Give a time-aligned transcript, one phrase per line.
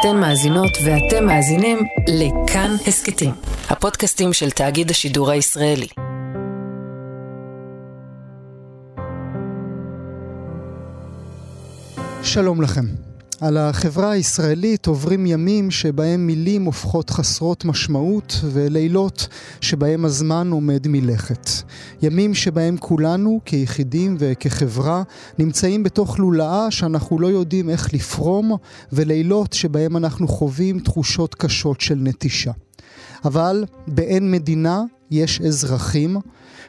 [0.00, 3.30] אתן מאזינות ואתם מאזינים לכאן הסכתים,
[3.68, 5.86] הפודקאסטים של תאגיד השידור הישראלי.
[12.22, 12.84] שלום לכם.
[13.40, 19.28] על החברה הישראלית עוברים ימים שבהם מילים הופכות חסרות משמעות ולילות
[19.60, 21.50] שבהם הזמן עומד מלכת.
[22.02, 25.02] ימים שבהם כולנו כיחידים וכחברה
[25.38, 28.56] נמצאים בתוך לולאה שאנחנו לא יודעים איך לפרום
[28.92, 32.52] ולילות שבהם אנחנו חווים תחושות קשות של נטישה.
[33.24, 36.16] אבל באין מדינה יש אזרחים.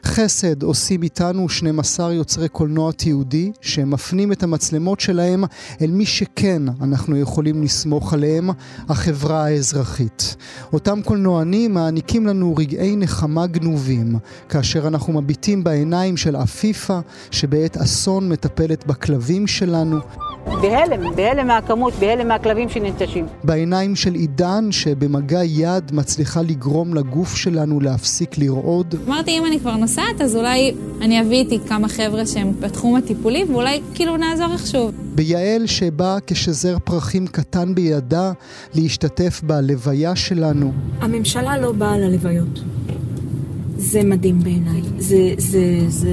[0.04, 5.44] חסד עושים איתנו 12 יוצרי קולנוע תיעודי, שמפנים את המצלמות שלהם
[5.82, 8.50] אל מי שכן אנחנו יכולים לסמוך עליהם,
[8.88, 10.36] החברה האזרחית.
[10.72, 14.16] אותם קולנוענים מעניקים לנו רגעי נחמה גנובים,
[14.48, 19.96] כאשר אנחנו מביטים בעיניים של עפיפה, שבעת אסון מטפלת בכלבים שלנו.
[20.46, 23.26] בהלם, בהלם מהכמות, בהלם מהכלבים שננטשים.
[23.44, 28.94] בעיניים של עידן שבמגע יד מצליחה לגרום לגוף שלנו להפסיק לרעוד.
[29.06, 33.44] אמרתי, אם אני כבר נוסעת, אז אולי אני אביא איתי כמה חבר'ה שהם בתחום הטיפולי,
[33.44, 34.90] ואולי כאילו נעזור איכשהו.
[35.14, 38.32] ביעל שבאה כשזר פרחים קטן בידה
[38.74, 40.72] להשתתף בלוויה שלנו.
[41.00, 42.60] הממשלה לא באה ללוויות.
[43.76, 44.82] זה מדהים בעיניי.
[44.98, 46.10] זה, זה, זה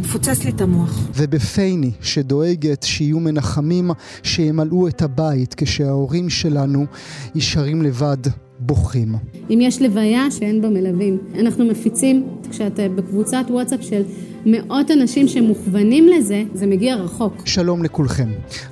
[0.00, 1.08] מפוצץ לי את המוח.
[1.14, 3.90] ובפייני, שדואגת שיהיו מנחמים
[4.22, 6.86] שימלאו את הבית כשההורים שלנו
[7.34, 8.43] ישרים לבד.
[8.66, 9.14] בוכים.
[9.50, 14.02] אם יש לוויה שאין בה מלווים, אנחנו מפיצים, כשאת בקבוצת וואטסאפ של
[14.46, 17.42] מאות אנשים שמוכוונים לזה, זה מגיע רחוק.
[17.44, 18.28] שלום לכולכם.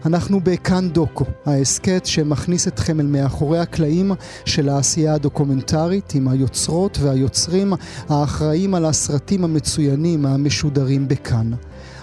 [0.07, 4.13] אנחנו בכאן דוקו, ההסכת שמכניס אתכם אל מאחורי הקלעים
[4.45, 7.73] של העשייה הדוקומנטרית עם היוצרות והיוצרים
[8.09, 11.51] האחראים על הסרטים המצוינים המשודרים בכאן.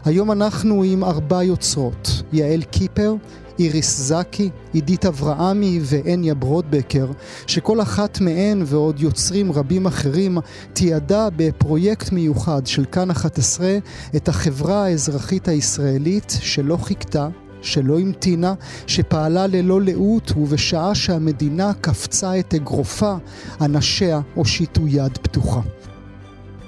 [0.06, 3.16] היום אנחנו עם ארבע יוצרות, יעל קיפר,
[3.59, 7.11] איריס זקי, עידית אברהמי והניה ברודבקר,
[7.47, 10.38] שכל אחת מהן ועוד יוצרים רבים אחרים
[10.73, 13.77] תיעדה בפרויקט מיוחד של כאן 11
[14.15, 17.27] את החברה האזרחית הישראלית שלא חיכתה
[17.61, 18.53] שלא המתינה,
[18.87, 23.15] שפעלה ללא לאות ובשעה שהמדינה קפצה את אגרופה,
[23.61, 25.61] אנשיה הושיטו יד פתוחה.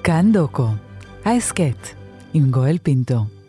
[0.03, 0.68] כאן דוקו,
[1.25, 1.88] ההסכת,
[2.34, 3.41] עם גואל פינטו.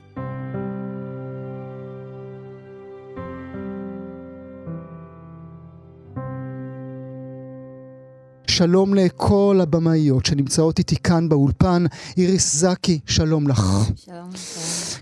[8.56, 11.84] שלום לכל הבמאיות שנמצאות איתי כאן באולפן.
[12.16, 13.62] איריס זקי, שלום לך.
[13.96, 14.30] שלום.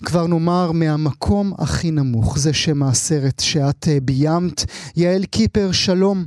[0.04, 4.64] כבר נאמר מהמקום הכי נמוך, זה שם הסרט שאת uh, ביימת.
[4.96, 6.24] יעל קיפר, שלום.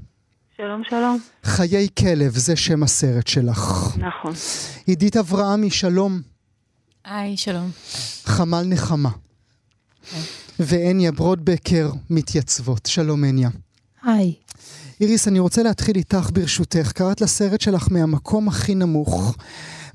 [0.57, 1.19] שלום, שלום.
[1.43, 3.95] חיי כלב, זה שם הסרט שלך.
[3.97, 4.33] נכון.
[4.85, 6.21] עידית אברהמי, שלום.
[7.05, 7.69] היי, שלום.
[8.25, 9.11] חמל נחמה.
[10.59, 12.85] והניה ברודבקר מתייצבות.
[12.85, 13.49] שלום הניה.
[14.03, 14.33] היי.
[15.03, 16.91] איריס, אני רוצה להתחיל איתך ברשותך.
[16.91, 19.35] קראת לסרט שלך מהמקום הכי נמוך,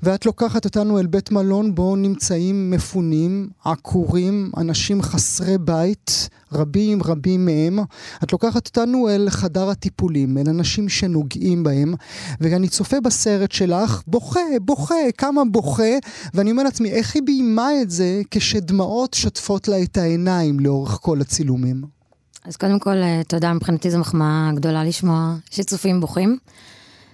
[0.03, 7.45] ואת לוקחת אותנו אל בית מלון בו נמצאים מפונים, עקורים, אנשים חסרי בית, רבים רבים
[7.45, 7.79] מהם.
[8.23, 11.93] את לוקחת אותנו אל חדר הטיפולים, אל אנשים שנוגעים בהם,
[12.41, 15.93] ואני צופה בסרט שלך, בוכה, בוכה, כמה בוכה,
[16.33, 21.21] ואני אומר לעצמי, איך היא ביימה את זה כשדמעות שוטפות לה את העיניים לאורך כל
[21.21, 21.98] הצילומים?
[22.45, 26.37] אז קודם כל, אה, תודה, מבחינתי זו מחמאה גדולה לשמוע שצופים בוכים.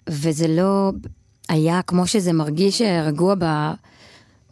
[0.09, 0.91] וזה לא
[1.49, 3.45] היה כמו שזה מרגיש אה, רגוע ב,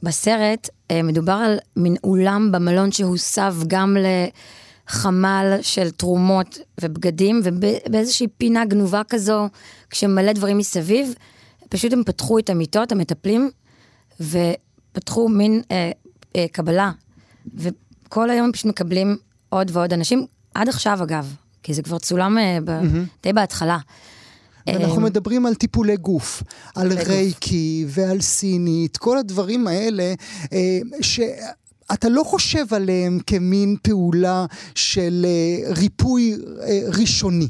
[0.03, 3.97] בסרט, אה, מדובר על מין אולם במלון שהוסב גם
[4.89, 9.49] לחמ"ל של תרומות ובגדים, ובאיזושהי פינה גנובה כזו,
[9.89, 11.13] כשמלא דברים מסביב,
[11.69, 13.49] פשוט הם פתחו את המיטות, המטפלים,
[14.19, 15.91] ופתחו מין אה,
[16.35, 16.91] אה, קבלה,
[17.55, 19.17] וכל היום פשוט מקבלים
[19.49, 23.21] עוד ועוד אנשים, עד עכשיו אגב, כי זה כבר צולם mm-hmm.
[23.23, 23.77] די בהתחלה.
[24.67, 26.43] אנחנו אמ, מדברים על טיפולי גוף,
[26.75, 30.13] על רייקי ועל סינית, כל הדברים האלה
[30.53, 36.37] אה, שאתה לא חושב עליהם כמין פעולה של אה, ריפוי
[36.87, 37.47] ראשוני.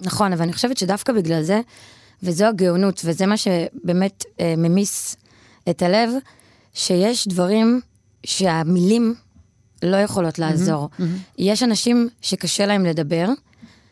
[0.00, 1.60] נכון, אבל אני חושבת שדווקא בגלל זה,
[2.22, 4.24] וזו הגאונות, וזה מה שבאמת
[4.56, 5.16] ממיס
[5.70, 6.10] את הלב,
[6.74, 7.80] שיש דברים
[8.26, 9.14] שהמילים
[9.82, 10.88] לא יכולות לעזור.
[10.92, 11.34] Mm-hmm, mm-hmm.
[11.38, 13.28] יש אנשים שקשה להם לדבר,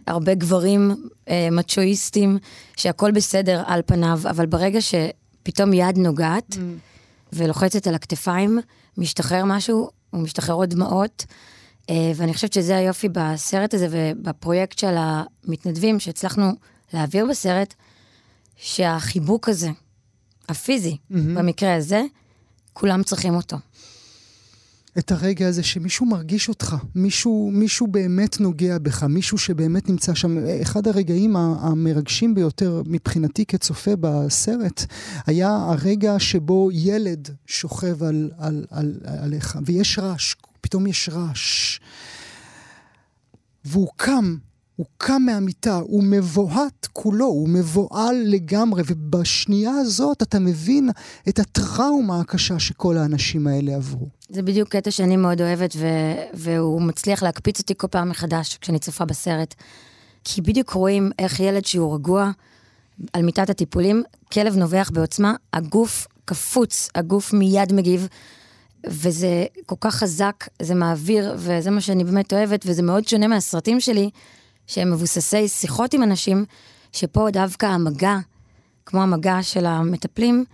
[0.06, 2.38] הרבה גברים אה, מצ'ואיסטים,
[2.76, 7.32] שהכול בסדר על פניו, אבל ברגע שפתאום יד נוגעת mm-hmm.
[7.32, 8.58] ולוחצת על הכתפיים,
[8.98, 11.24] משתחרר משהו, הוא משתחרר עוד דמעות.
[11.90, 16.52] אה, ואני חושבת שזה היופי בסרט הזה ובפרויקט של המתנדבים שהצלחנו
[16.92, 17.74] להעביר בסרט,
[18.56, 19.70] שהחיבוק הזה,
[20.48, 21.14] הפיזי, mm-hmm.
[21.14, 22.02] במקרה הזה,
[22.72, 23.56] כולם צריכים אותו.
[24.98, 30.38] את הרגע הזה שמישהו מרגיש אותך, מישהו, מישהו באמת נוגע בך, מישהו שבאמת נמצא שם.
[30.62, 34.84] אחד הרגעים המרגשים ביותר מבחינתי כצופה בסרט
[35.26, 41.78] היה הרגע שבו ילד שוכב על, על, על, עליך, ויש רעש, פתאום יש רעש.
[43.64, 44.36] והוא קם
[44.80, 50.90] הוא קם מהמיטה, הוא מבוהת כולו, הוא מבוהל לגמרי, ובשנייה הזאת אתה מבין
[51.28, 54.08] את הטראומה הקשה שכל האנשים האלה עברו.
[54.28, 58.78] זה בדיוק קטע שאני מאוד אוהבת, ו- והוא מצליח להקפיץ אותי כל פעם מחדש כשאני
[58.78, 59.54] צופה בסרט.
[60.24, 62.30] כי בדיוק רואים איך ילד שהוא רגוע
[63.12, 64.02] על מיטת הטיפולים,
[64.32, 68.08] כלב נובח בעוצמה, הגוף קפוץ, הגוף מיד מגיב.
[68.86, 73.80] וזה כל כך חזק, זה מעביר, וזה מה שאני באמת אוהבת, וזה מאוד שונה מהסרטים
[73.80, 74.10] שלי,
[74.70, 76.44] שהם מבוססי שיחות עם אנשים,
[76.92, 78.16] שפה דווקא המגע,
[78.86, 80.44] כמו המגע של המטפלים,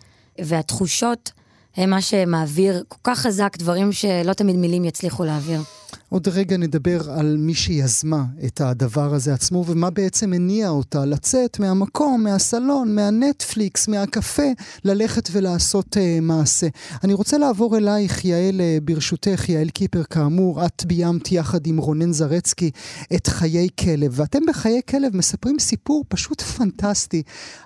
[0.40, 1.32] והתחושות,
[1.76, 5.60] הם מה שמעביר כל כך חזק דברים שלא תמיד מילים יצליחו להעביר.
[6.08, 11.58] עוד רגע נדבר על מי שיזמה את הדבר הזה עצמו ומה בעצם הניע אותה לצאת
[11.58, 14.42] מהמקום, מהסלון, מהנטפליקס, מהקפה,
[14.84, 16.66] ללכת ולעשות uh, מעשה.
[17.04, 22.12] אני רוצה לעבור אלייך, יעל, uh, ברשותך, יעל קיפר, כאמור, את ביימת יחד עם רונן
[22.12, 22.70] זרצקי
[23.14, 27.22] את חיי כלב, ואתם בחיי כלב מספרים סיפור פשוט פנטסטי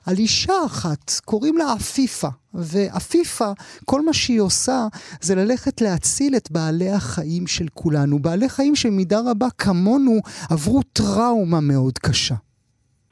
[0.06, 2.28] על אישה אחת, קוראים לה עפיפה.
[2.54, 3.50] ועפיפה,
[3.84, 4.78] כל מה שהיא עושה
[5.20, 8.18] זה ללכת להציל את בעלי החיים של כולנו.
[8.18, 10.16] בעלי חיים שבמידה רבה כמונו
[10.52, 12.34] עברו טראומה מאוד קשה.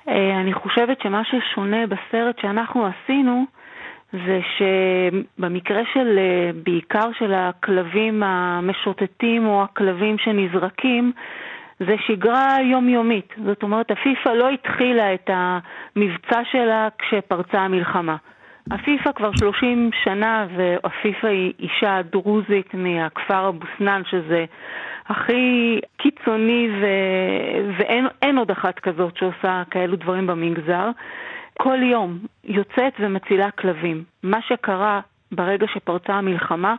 [0.09, 3.45] אה, אני חושבת שמה ששונה בסרט שאנחנו עשינו
[4.13, 11.13] זה שבמקרה של, אה, בעיקר של הכלבים המשוטטים או הכלבים שנזרקים,
[11.81, 13.29] זה שגרה יומיומית.
[13.47, 18.17] זאת אומרת, עפיפה לא התחילה את המבצע שלה כשפרצה המלחמה.
[18.71, 24.45] עפיפה כבר 30 שנה, ועפיפה היא אישה דרוזית מהכפר אבו סנאן, שזה
[25.07, 26.87] הכי קיצוני, ו...
[27.79, 30.91] ואין עוד אחת כזאת שעושה כאלו דברים במגזר.
[31.59, 34.05] כל יום יוצאת ומצילה כלבים.
[34.23, 35.01] מה שקרה
[35.33, 36.75] ברגע שפרצה המלחמה,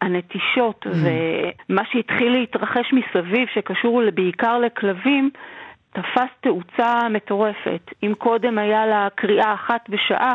[0.00, 0.90] הנטישות mm.
[1.68, 5.30] ומה שהתחיל להתרחש מסביב, שקשור בעיקר לכלבים,
[5.92, 7.90] תפס תאוצה מטורפת.
[8.02, 10.34] אם קודם היה לה קריאה אחת בשעה,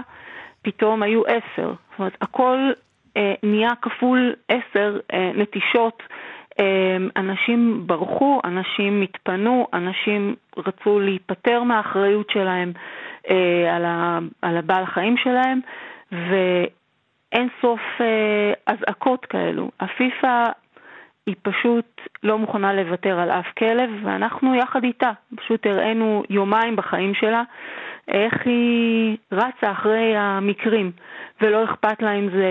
[0.64, 1.74] פתאום היו עשר.
[1.92, 2.72] זאת אומרת, הכל
[3.18, 6.04] אה, נהיה כפול עשר אה, נטישות.
[6.60, 12.72] אה, אנשים ברחו, אנשים התפנו, אנשים רצו להיפטר מהאחריות שלהם
[13.30, 15.60] אה, על, ה, על הבעל חיים שלהם,
[16.12, 19.72] ואין סוף אה, אזעקות כאלו.
[19.80, 20.44] עפיפה
[21.28, 27.14] היא פשוט לא מוכנה לוותר על אף כלב, ואנחנו יחד איתה, פשוט הראינו יומיים בחיים
[27.14, 27.44] שלה.
[28.08, 30.92] איך היא רצה אחרי המקרים,
[31.42, 32.48] ולא אכפת לה אם זה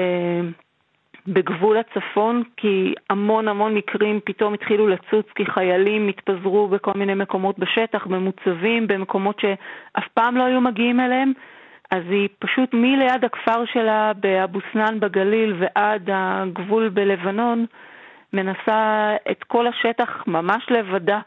[1.27, 7.59] בגבול הצפון, כי המון המון מקרים פתאום התחילו לצוץ, כי חיילים התפזרו בכל מיני מקומות
[7.59, 11.33] בשטח, במוצבים, במקומות שאף פעם לא היו מגיעים אליהם.
[11.91, 17.67] אז היא פשוט מליד הכפר שלה באבו סנאן בגליל ועד הגבול בלבנון,
[18.33, 21.21] מנסה את כל השטח ממש לבדה.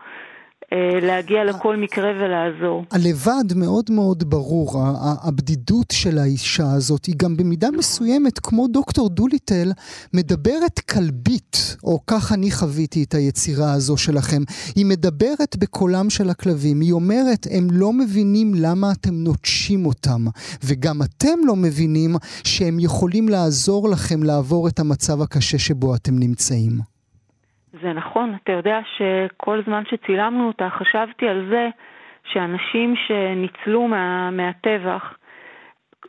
[0.73, 2.85] אה, להגיע לכל מקרה ולעזור.
[2.91, 4.83] הלבד מאוד מאוד ברור,
[5.27, 9.71] הבדידות של האישה הזאת היא גם במידה מסוימת, כמו דוקטור דוליטל,
[10.13, 14.41] מדברת כלבית, או כך אני חוויתי את היצירה הזו שלכם.
[14.75, 20.21] היא מדברת בקולם של הכלבים, היא אומרת, הם לא מבינים למה אתם נוטשים אותם,
[20.63, 26.94] וגם אתם לא מבינים שהם יכולים לעזור לכם לעבור את המצב הקשה שבו אתם נמצאים.
[27.81, 31.69] זה נכון, אתה יודע שכל זמן שצילמנו אותה חשבתי על זה
[32.23, 35.13] שאנשים שניצלו מה, מהטבח,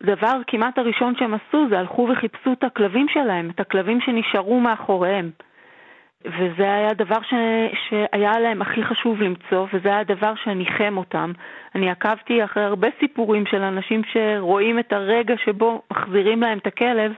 [0.03, 5.31] דבר כמעט הראשון שהם עשו זה הלכו וחיפשו את הכלבים שלהם, את הכלבים שנשארו מאחוריהם.
[6.25, 7.35] וזה היה הדבר ש...
[7.89, 11.33] שהיה להם הכי חשוב למצוא, וזה היה הדבר שניחם אותם.
[11.75, 17.13] אני עקבתי אחרי הרבה סיפורים של אנשים שרואים את הרגע שבו מחזירים להם את הכלב,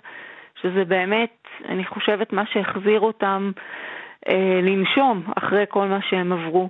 [0.62, 3.50] שזה באמת, אני חושבת, מה שהחזיר אותם
[4.62, 6.68] לנשום אחרי כל מה שהם עברו.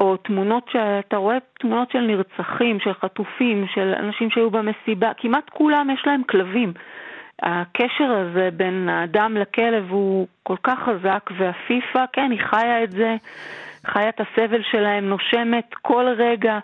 [0.00, 5.90] או תמונות שאתה רואה תמונות של נרצחים, של חטופים, של אנשים שהיו במסיבה, כמעט כולם
[5.90, 6.72] יש להם כלבים.
[7.42, 13.16] הקשר הזה בין האדם לכלב הוא כל כך חזק, והפיפה, כן, היא חיה את זה
[13.86, 16.58] חיה את הסבל שלהם, נושמת כל רגע.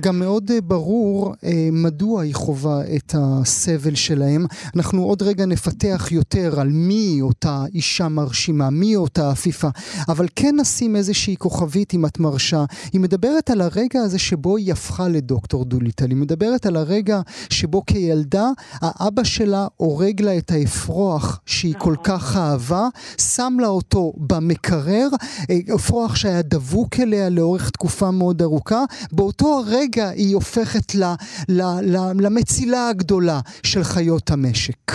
[0.00, 4.46] גם מאוד אה, ברור אה, מדוע היא חווה את הסבל שלהם.
[4.76, 9.68] אנחנו עוד רגע נפתח יותר על מי אותה אישה מרשימה, מי אותה עפיפה,
[10.08, 12.64] אבל כן נשים איזושהי כוכבית אם את מרשה.
[12.92, 16.10] היא מדברת על הרגע הזה שבו היא הפכה לדוקטור דוליטל.
[16.10, 18.46] היא מדברת על הרגע שבו כילדה
[18.80, 22.88] האבא שלה הורג לה את האפרוח שהיא כל כך אהבה,
[23.18, 25.08] שם לה אותו במקרר,
[25.50, 28.82] אה, אפרוח שהיה דבוק אליה לאורך תקופה מאוד ארוכה.
[29.16, 31.04] באותו הרגע רגע היא הופכת ל,
[31.48, 31.60] ל,
[31.92, 34.90] ל, למצילה הגדולה של חיות המשק.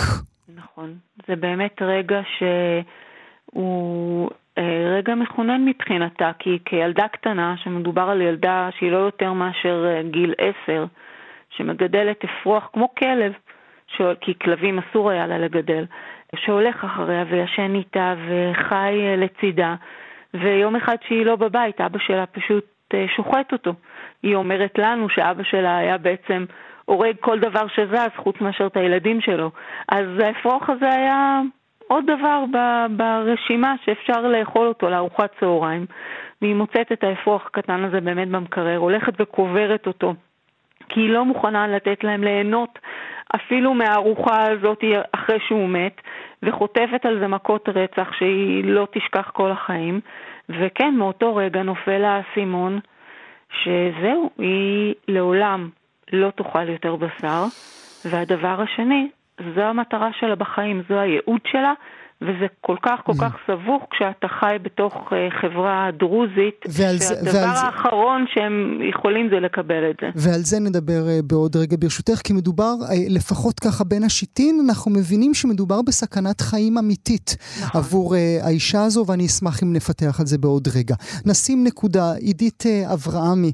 [0.54, 0.94] נכון.
[1.26, 8.90] זה באמת רגע שהוא אה, רגע מכונן מבחינתה, כי כילדה קטנה, שמדובר על ילדה שהיא
[8.90, 10.86] לא יותר מאשר אה, גיל עשר,
[11.56, 13.32] שמגדלת אפרוח כמו כלב,
[13.96, 14.02] ש...
[14.20, 15.84] כי כלבים אסור היה לה לגדל,
[16.36, 19.74] שהולך אחריה וישן איתה וחי אה, לצידה,
[20.34, 22.64] ויום אחד שהיא לא בבית, אבא שלה פשוט
[23.16, 23.72] שוחט אותו.
[24.22, 26.44] היא אומרת לנו שאבא שלה היה בעצם
[26.84, 29.50] הורג כל דבר שזז, חוץ מאשר את הילדים שלו.
[29.88, 31.40] אז האפרוח הזה היה
[31.88, 32.44] עוד דבר
[32.96, 35.86] ברשימה שאפשר לאכול אותו לארוחת צהריים.
[36.42, 40.14] והיא מוצאת את האפרוח הקטן הזה באמת במקרר, הולכת וקוברת אותו,
[40.88, 42.78] כי היא לא מוכנה לתת להם ליהנות
[43.36, 46.00] אפילו מהארוחה הזאת אחרי שהוא מת,
[46.42, 50.00] וחוטפת על זה מכות רצח שהיא לא תשכח כל החיים.
[50.48, 52.80] וכן, מאותו רגע נופל האסימון
[53.62, 55.68] שזהו, היא לעולם
[56.12, 57.44] לא תאכל יותר בשר.
[58.04, 59.08] והדבר השני,
[59.54, 61.72] זו המטרה שלה בחיים, זו הייעוד שלה,
[62.22, 68.24] וזה כל כך כל כך סבוך כשאתה חי בתוך uh, חברה דרוזית, שהדבר ועל האחרון.
[68.34, 70.08] שהם יכולים זה לקבל את זה.
[70.14, 74.90] ועל זה נדבר uh, בעוד רגע ברשותך, כי מדובר, uh, לפחות ככה בין השיטין, אנחנו
[74.90, 77.80] מבינים שמדובר בסכנת חיים אמיתית נכון.
[77.80, 80.94] עבור האישה הזו, ואני אשמח אם נפתח על זה בעוד רגע.
[81.26, 83.52] נשים נקודה, עידית אברהמי,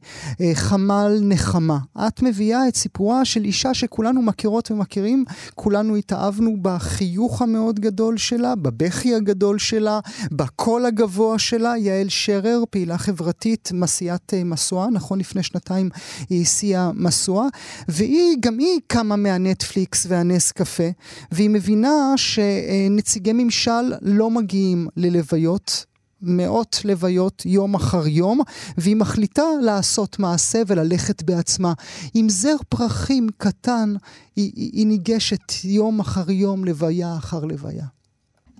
[0.54, 1.78] חמ"ל נחמה.
[2.08, 8.55] את מביאה את סיפורה של אישה שכולנו מכירות ומכירים, כולנו התאהבנו בחיוך המאוד גדול שלה.
[8.56, 10.00] בבכי הגדול שלה,
[10.32, 11.74] בקול הגבוה שלה.
[11.78, 15.90] יעל שרר, פעילה חברתית, מסיעת אה, משואה, נכון לפני שנתיים
[16.30, 17.46] היא הסיעה משואה,
[17.88, 20.88] והיא, גם היא קמה מהנטפליקס והנס קפה,
[21.32, 25.86] והיא מבינה שנציגי ממשל לא מגיעים ללוויות.
[26.22, 28.40] מאות לוויות יום אחר יום,
[28.78, 31.72] והיא מחליטה לעשות מעשה וללכת בעצמה.
[32.14, 33.94] עם זר פרחים קטן,
[34.36, 37.95] היא, היא, היא ניגשת יום אחר יום, לוויה אחר לוויה.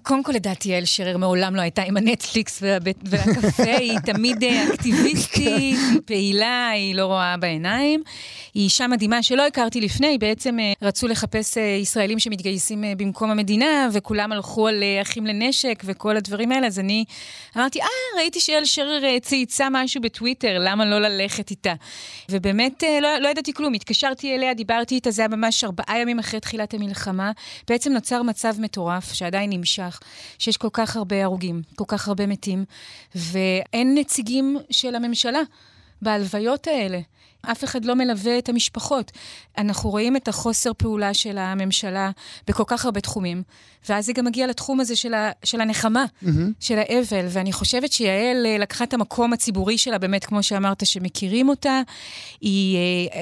[0.07, 2.63] קודם כל, לדעתי, יעל שרר מעולם לא הייתה עם הנטפליקס
[3.03, 8.03] והקפה, היא תמיד אה, אקטיביסטית, היא פעילה, היא לא רואה בעיניים.
[8.57, 13.89] היא אישה מדהימה שלא הכרתי לפני, בעצם אה, רצו לחפש אה, ישראלים שמתגייסים במקום המדינה,
[13.93, 17.05] וכולם הלכו על אחים לנשק וכל הדברים האלה, אז אני
[17.57, 17.87] אמרתי, אה,
[18.19, 21.75] ראיתי שיעל שרר צייצה משהו בטוויטר, למה לא ללכת איתה?
[22.31, 26.41] ובאמת, לא, לא ידעתי כלום, התקשרתי אליה, דיברתי איתה, זה היה ממש ארבעה ימים אחרי
[26.41, 27.33] תחילת המלחמה.
[27.69, 29.96] בעצם נוצר מצב מטורף, שעדיין נמשך.
[29.97, 32.65] לכך שיש כל כך הרבה הרוגים, כל כך הרבה מתים,
[33.15, 35.41] ואין נציגים של הממשלה
[36.03, 37.01] בהלוויות האלה.
[37.53, 39.13] אף אחד לא מלווה את המשפחות.
[39.59, 42.11] אנחנו רואים את החוסר פעולה של הממשלה
[42.47, 43.43] בכל כך הרבה תחומים,
[43.89, 46.29] ואז זה גם מגיע לתחום הזה של, ה, של הנחמה, mm-hmm.
[46.61, 51.49] של האבל, ואני חושבת שיעל אה, לקחה את המקום הציבורי שלה, באמת, כמו שאמרת, שמכירים
[51.49, 51.81] אותה,
[52.41, 52.81] היא אה,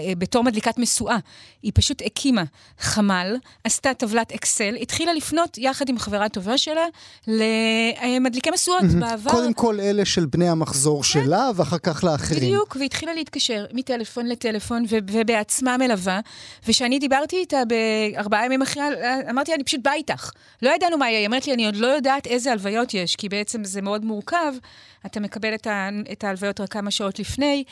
[0.08, 1.16] אה, בתור מדליקת משואה,
[1.62, 2.44] היא פשוט הקימה
[2.80, 6.84] חמ"ל, עשתה טבלת אקסל, התחילה לפנות יחד עם חברה טובה שלה
[7.26, 9.00] למדליקי משואות mm-hmm.
[9.00, 9.30] בעבר.
[9.30, 11.08] קודם כל אלה של בני המחזור כן.
[11.08, 12.40] שלה, ואחר כך לאחרים.
[12.40, 16.20] בדיוק, והתחילה להתקשר מטלפון לטלפון, ו- ובעצמה מלווה.
[16.68, 18.82] וכשאני דיברתי איתה בארבעה ימים אחרי,
[19.30, 20.30] אמרתי, אני פשוט באה איתך.
[20.62, 23.28] לא ידענו מה יהיה, היא אומרת לי, אני עוד לא יודעת איזה הלוויות יש, כי
[23.28, 24.54] בעצם זה מאוד מורכב,
[25.06, 27.64] אתה מקבל את, ה- את ההלוויות רק כמה שעות לפני,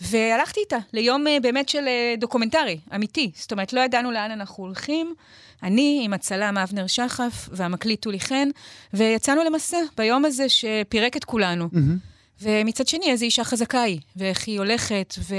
[0.00, 3.30] והלכתי איתה ליום אה, באמת של אה, דוקומנטרי, אמיתי.
[3.34, 5.14] זאת אומרת, לא ידענו לאן אנחנו הולכים.
[5.62, 8.48] אני עם הצלם אבנר שחף והמקליט טולי חן,
[8.94, 11.64] ויצאנו למסע ביום הזה שפירק את כולנו.
[11.72, 12.15] Mm-hmm.
[12.42, 15.34] ומצד שני, איזו אישה חזקה היא, ואיך היא הולכת, ו...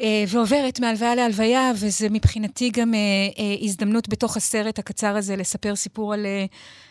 [0.00, 2.98] אה, ועוברת מהלוויה להלוויה, וזה מבחינתי גם אה,
[3.38, 6.26] אה, הזדמנות בתוך הסרט הקצר הזה לספר סיפור על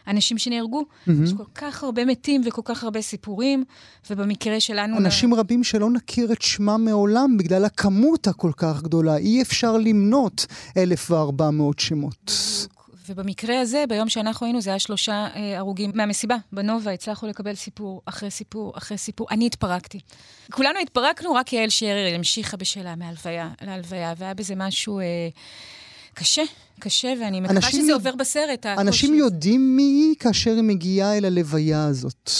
[0.07, 0.81] אנשים שנהרגו.
[0.81, 1.11] Mm-hmm.
[1.23, 3.63] יש כל כך הרבה מתים וכל כך הרבה סיפורים,
[4.09, 4.97] ובמקרה שלנו...
[4.97, 5.39] אנשים לה...
[5.39, 9.17] רבים שלא נכיר את שמם מעולם בגלל הכמות הכל כך גדולה.
[9.17, 10.45] אי אפשר למנות
[10.77, 12.31] 1,400 שמות.
[13.09, 16.35] ובמקרה הזה, ביום שאנחנו היינו, זה היה שלושה אה, הרוגים מהמסיבה.
[16.51, 19.27] בנובה הצלחנו לקבל סיפור אחרי סיפור אחרי סיפור.
[19.31, 19.99] אני התפרקתי.
[20.51, 24.99] כולנו התפרקנו, רק יעל שרר המשיכה בשלה מהלוויה להלוויה, והיה בזה משהו...
[24.99, 25.05] אה,
[26.15, 26.43] קשה,
[26.79, 28.65] קשה, ואני מקווה שזה עובר בסרט.
[28.65, 32.31] אנשים יודעים מי היא כאשר היא מגיעה אל הלוויה הזאת.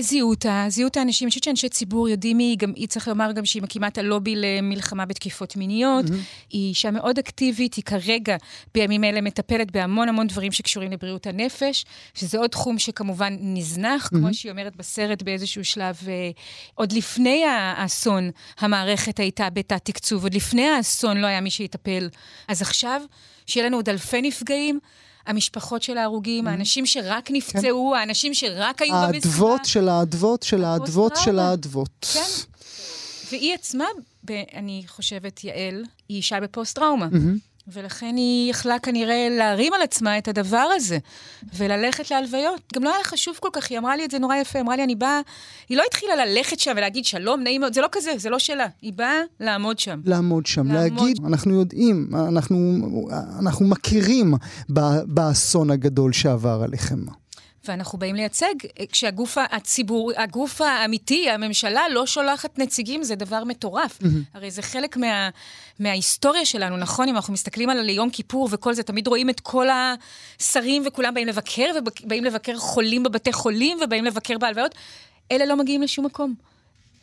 [0.00, 1.26] זיהו אותה, זיהו את האנשים.
[1.26, 4.34] אני חושבת שאנשי ציבור יודעים מי, גם היא, צריך לומר גם שהיא מקימה את הלובי
[4.36, 6.04] למלחמה בתקיפות מיניות.
[6.04, 6.50] Mm-hmm.
[6.50, 8.36] היא אישה מאוד אקטיבית, היא כרגע,
[8.74, 11.84] בימים אלה, מטפלת בהמון המון דברים שקשורים לבריאות הנפש,
[12.14, 14.18] שזה עוד תחום שכמובן נזנח, mm-hmm.
[14.18, 16.30] כמו שהיא אומרת בסרט באיזשהו שלב, אה,
[16.74, 22.08] עוד לפני האסון, המערכת הייתה בתת-תקצוב, עוד לפני האסון לא היה מי שיטפל.
[22.48, 23.02] אז עכשיו,
[23.46, 24.78] שיהיה לנו עוד אלפי נפגעים,
[25.26, 28.00] המשפחות של ההרוגים, האנשים שרק נפצעו, כן.
[28.00, 29.28] האנשים שרק היו במסיבה.
[29.28, 32.06] האדוות של האדוות של האדוות של האדוות.
[32.14, 32.20] כן.
[33.30, 33.84] והיא עצמה,
[34.30, 37.06] אני חושבת, יעל, היא אישה בפוסט-טראומה.
[37.12, 37.51] Mm-hmm.
[37.68, 40.98] ולכן היא יכלה כנראה להרים על עצמה את הדבר הזה,
[41.56, 42.60] וללכת להלוויות.
[42.74, 44.76] גם לא היה לה חשוב כל כך, היא אמרה לי את זה נורא יפה, אמרה
[44.76, 45.20] לי, אני באה...
[45.68, 48.66] היא לא התחילה ללכת שם ולהגיד שלום, נעים מאוד, זה לא כזה, זה לא שלה.
[48.82, 50.00] היא באה לעמוד שם.
[50.04, 51.00] לעמוד שם, לעמוד...
[51.00, 52.88] להגיד, אנחנו יודעים, אנחנו,
[53.38, 54.34] אנחנו מכירים
[55.06, 57.21] באסון הגדול שעבר עליכם.
[57.64, 58.54] ואנחנו באים לייצג,
[58.92, 63.98] כשהגוף הציבור, הגוף האמיתי, הממשלה, לא שולחת נציגים, זה דבר מטורף.
[63.98, 64.06] Mm-hmm.
[64.34, 65.28] הרי זה חלק מה,
[65.78, 67.08] מההיסטוריה שלנו, נכון?
[67.08, 71.28] אם אנחנו מסתכלים על יום כיפור וכל זה, תמיד רואים את כל השרים וכולם באים
[71.28, 74.74] לבקר, ובאים לבקר חולים בבתי חולים, ובאים לבקר בהלוויות.
[75.32, 76.51] אלה לא מגיעים לשום מקום.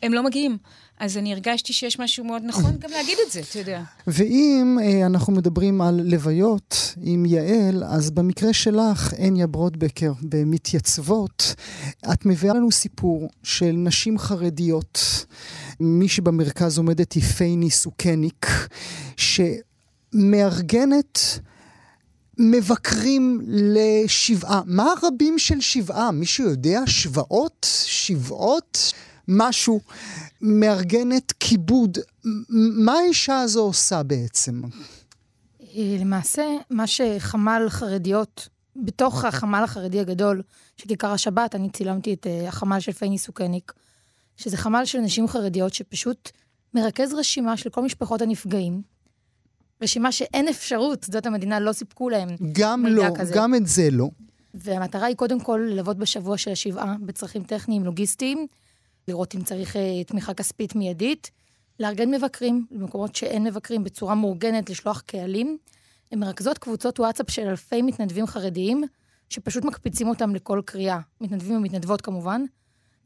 [0.02, 0.58] הם לא מגיעים.
[1.00, 3.82] אז אני הרגשתי שיש משהו מאוד נכון גם להגיד את זה, אתה יודע.
[4.06, 11.54] ואם אה, אנחנו מדברים על לוויות עם יעל, אז במקרה שלך, הניה ברודבקר, במתייצבות,
[12.12, 15.24] את מביאה לנו סיפור של נשים חרדיות.
[15.80, 18.46] מי שבמרכז עומדת היא פייני סוכניק,
[20.14, 21.40] שמארגנת...
[22.42, 24.60] מבקרים לשבעה.
[24.66, 26.10] מה הרבים של שבעה?
[26.10, 26.80] מישהו יודע?
[26.86, 27.66] שבעות?
[27.84, 28.92] שבעות?
[29.30, 29.80] משהו,
[30.40, 31.98] מארגנת כיבוד.
[32.84, 34.62] מה האישה הזו עושה בעצם?
[35.74, 40.42] למעשה, מה שחמ"ל חרדיות, בתוך החמ"ל החרדי הגדול
[40.76, 43.72] של כיכר השבת, אני צילמתי את uh, החמ"ל של פייני סוכניק,
[44.36, 46.30] שזה חמ"ל של נשים חרדיות שפשוט
[46.74, 48.82] מרכז רשימה של כל משפחות הנפגעים.
[49.82, 53.34] רשימה שאין אפשרות, זאת המדינה לא סיפקו להם גם לא, כזה.
[53.36, 54.08] גם את זה לא.
[54.54, 58.46] והמטרה היא קודם כל ללוות בשבוע של השבעה בצרכים טכניים, לוגיסטיים,
[59.08, 61.30] לראות אם צריך אה, תמיכה כספית מיידית,
[61.80, 65.58] לארגן מבקרים במקומות שאין מבקרים בצורה מאורגנת, לשלוח קהלים.
[66.12, 68.82] הן מרכזות קבוצות וואטסאפ של אלפי מתנדבים חרדיים,
[69.28, 71.00] שפשוט מקפיצים אותם לכל קריאה.
[71.20, 72.42] מתנדבים ומתנדבות כמובן,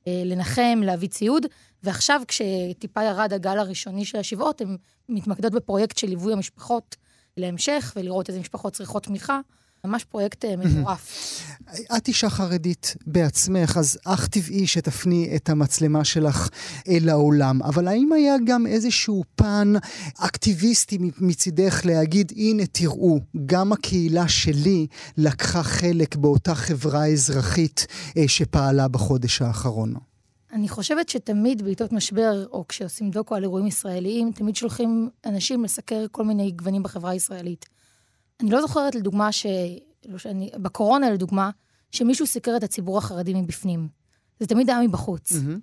[0.06, 1.46] אה, לנחם, להביא ציוד,
[1.82, 4.76] ועכשיו כשטיפה ירד הגל הראשוני של השבעות, הן
[5.08, 6.96] מתמקדות בפרויקט של ליווי המשפחות
[7.36, 9.40] להמשך, ולראות איזה משפחות צריכות תמיכה.
[9.84, 11.40] ממש פרויקט אה, מטורף.
[11.96, 16.48] את אישה חרדית בעצמך, אז אך טבעי שתפני את המצלמה שלך
[16.88, 17.62] אל העולם.
[17.62, 19.72] אבל האם היה גם איזשהו פן
[20.18, 28.88] אקטיביסטי מצידך להגיד, הנה תראו, גם הקהילה שלי לקחה חלק באותה חברה אזרחית אה, שפעלה
[28.88, 29.94] בחודש האחרון?
[30.52, 36.06] אני חושבת שתמיד בעיתות משבר, או כשעושים דוקו על אירועים ישראליים, תמיד שולחים אנשים לסקר
[36.10, 37.73] כל מיני גוונים בחברה הישראלית.
[38.40, 39.46] אני לא זוכרת, לדוגמה, ש...
[40.06, 40.50] לא שאני...
[40.62, 41.50] בקורונה, לדוגמה,
[41.92, 43.88] שמישהו סיקר את הציבור החרדי מבפנים.
[44.40, 45.32] זה תמיד היה מבחוץ.
[45.32, 45.58] Mm-hmm.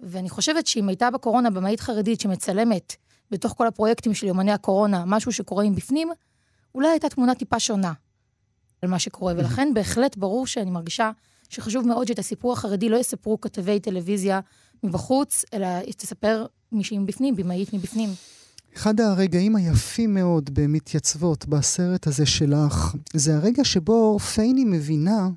[0.00, 2.96] ואני חושבת שאם הייתה בקורונה במאית חרדית שמצלמת
[3.30, 6.08] בתוך כל הפרויקטים של יומני הקורונה משהו שקורה מבפנים,
[6.74, 7.92] אולי הייתה תמונה טיפה שונה
[8.82, 9.32] על מה שקורה.
[9.32, 9.36] Mm-hmm.
[9.38, 11.10] ולכן בהחלט ברור שאני מרגישה
[11.48, 14.40] שחשוב מאוד שאת הסיפור החרדי לא יספרו כתבי טלוויזיה
[14.82, 18.08] מבחוץ, אלא תספר מישהי מבפנים, במאית מבפנים.
[18.78, 25.28] אחד הרגעים היפים מאוד במתייצבות בסרט הזה שלך, זה הרגע שבו פייני מבינה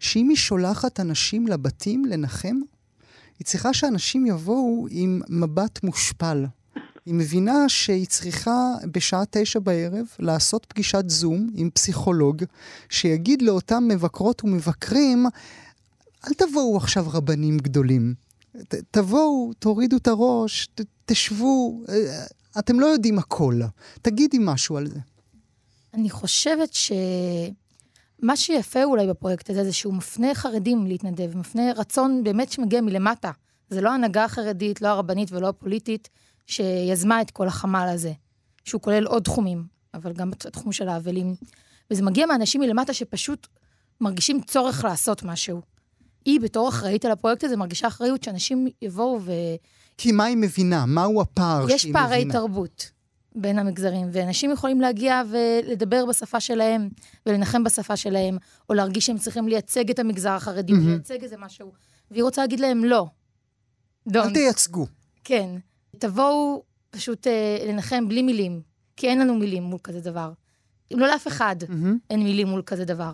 [0.00, 2.56] שאם היא שולחת אנשים לבתים לנחם,
[3.38, 6.46] היא צריכה שאנשים יבואו עם מבט מושפל.
[7.06, 12.42] היא מבינה שהיא צריכה בשעה תשע בערב לעשות פגישת זום עם פסיכולוג,
[12.88, 15.26] שיגיד לאותם מבקרות ומבקרים,
[16.26, 18.14] אל תבואו עכשיו רבנים גדולים.
[18.68, 22.24] ת, תבואו, תורידו את הראש, ת, תשבו, אה,
[22.58, 23.60] אתם לא יודעים הכל.
[24.02, 25.00] תגידי משהו על זה.
[25.94, 32.52] אני חושבת שמה שיפה אולי בפרויקט הזה, זה שהוא מפנה חרדים להתנדב, מפנה רצון באמת
[32.52, 33.30] שמגיע מלמטה.
[33.70, 36.08] זה לא הנהגה החרדית, לא הרבנית ולא הפוליטית,
[36.46, 38.12] שיזמה את כל החמ"ל הזה,
[38.64, 39.64] שהוא כולל עוד תחומים,
[39.94, 41.34] אבל גם התחום של האבלים.
[41.90, 43.46] וזה מגיע מאנשים מלמטה שפשוט
[44.00, 45.60] מרגישים צורך לעשות משהו.
[46.24, 49.32] היא, בתור אחראית על הפרויקט הזה, מרגישה אחריות שאנשים יבואו ו...
[49.98, 50.86] כי מה היא מבינה?
[50.86, 52.04] מהו הפער שהיא מבינה?
[52.04, 52.90] יש פערי תרבות
[53.34, 56.88] בין המגזרים, ואנשים יכולים להגיע ולדבר בשפה שלהם,
[57.26, 58.36] ולנחם בשפה שלהם,
[58.68, 60.86] או להרגיש שהם צריכים לייצג את המגזר החרדי, mm-hmm.
[60.86, 61.72] לייצג איזה משהו.
[62.10, 63.06] והיא רוצה להגיד להם, לא.
[64.14, 64.86] אל תייצגו.
[65.24, 65.50] כן.
[65.98, 68.60] תבואו פשוט אה, לנחם בלי מילים,
[68.96, 70.32] כי אין לנו מילים מול כזה דבר.
[70.94, 71.86] אם לא לאף אחד mm-hmm.
[72.10, 73.12] אין מילים מול כזה דבר.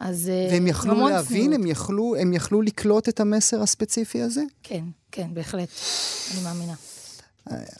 [0.00, 0.28] אז...
[0.28, 1.54] אה, והם יכלו להבין, צניעות.
[1.54, 4.42] הם יכלו, הם יכלו לקלוט את המסר הספציפי הזה?
[4.62, 5.68] כן, כן, בהחלט.
[6.34, 6.74] אני מאמינה.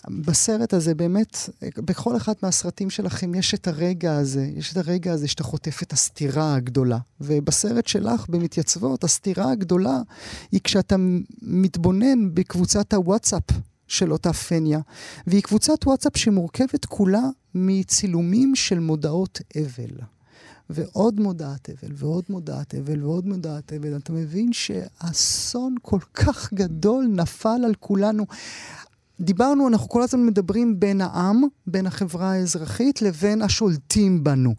[0.09, 1.37] בסרט הזה באמת,
[1.77, 5.93] בכל אחד מהסרטים שלכם יש את הרגע הזה, יש את הרגע הזה שאתה חוטף את
[5.93, 6.99] הסתירה הגדולה.
[7.21, 10.01] ובסרט שלך, במתייצבות, הסתירה הגדולה
[10.53, 10.97] היא כשאתה
[11.43, 13.43] מתבונן בקבוצת הוואטסאפ
[13.89, 14.81] של אותה פניה.
[15.27, 17.23] והיא קבוצת וואטסאפ שמורכבת כולה
[17.55, 20.16] מצילומים של מודעות אבל.
[20.71, 23.97] ועוד מודעת אבל, ועוד מודעת אבל, ועוד מודעת אבל.
[23.97, 28.27] אתה מבין שאסון כל כך גדול נפל על כולנו.
[29.21, 34.55] דיברנו, אנחנו כל הזמן מדברים בין העם, בין החברה האזרחית, לבין השולטים בנו.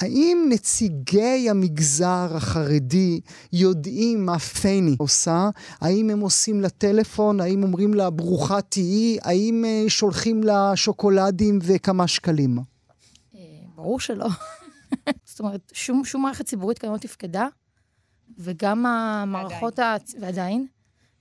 [0.00, 3.20] האם נציגי המגזר החרדי
[3.52, 5.50] יודעים מה פייני עושה?
[5.80, 7.40] האם הם עושים לה טלפון?
[7.40, 9.18] האם אומרים לה ברוכה תהיי?
[9.22, 12.58] האם uh, שולחים לה שוקולדים וכמה שקלים?
[13.76, 14.28] ברור שלא.
[15.28, 17.46] זאת אומרת, שום, שום מערכת ציבורית כאן לא תפקדה,
[18.38, 19.96] וגם המערכות, ה...
[20.20, 20.66] ועדיין,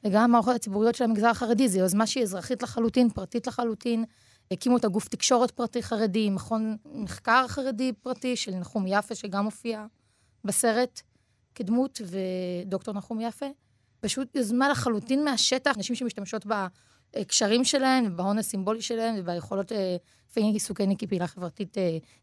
[0.04, 4.06] וגם המערכות הציבוריות של המגזר החרדי, זו יוזמה שהיא אזרחית לחלוטין, פרטית לחלוטין.
[4.52, 9.86] הקימו את הגוף תקשורת פרטי חרדי, מכון מחקר חרדי פרטי של נחום יפה, שגם הופיע
[10.44, 11.02] בסרט
[11.56, 13.46] כדמות, ודוקטור נחום יפה.
[14.00, 16.46] פשוט יוזמה לחלוטין מהשטח, נשים שמשתמשות
[17.16, 19.72] בקשרים שלהן, ובהון הסימבולי שלהן, וביכולות...
[20.34, 21.78] פייני סוכני כפעילה חברתית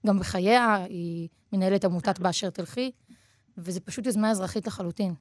[0.06, 2.90] גם בחייה, היא מנהלת עמותת באשר תלכי,
[3.58, 5.14] וזה פשוט יוזמה אזרחית לחלוטין.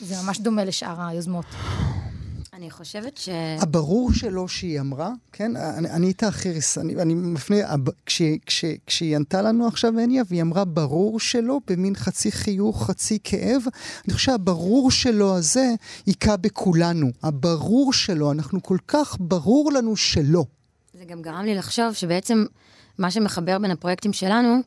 [0.00, 1.46] זה ממש דומה לשאר היוזמות.
[2.54, 3.28] אני חושבת ש...
[3.60, 5.56] הברור שלו שהיא אמרה, כן?
[5.56, 7.56] אני, אני איתך, איריס, אני, אני מפנה,
[8.06, 13.18] כש, כש, כשהיא ענתה לנו עכשיו הניה, והיא אמרה ברור שלו, במין חצי חיוך, חצי
[13.24, 13.62] כאב,
[14.04, 15.74] אני חושב שהברור שלו הזה
[16.06, 17.10] היכה בכולנו.
[17.22, 20.44] הברור שלו, אנחנו כל כך ברור לנו שלא.
[20.92, 22.44] זה גם גרם לי לחשוב שבעצם
[22.98, 24.60] מה שמחבר בין הפרויקטים שלנו,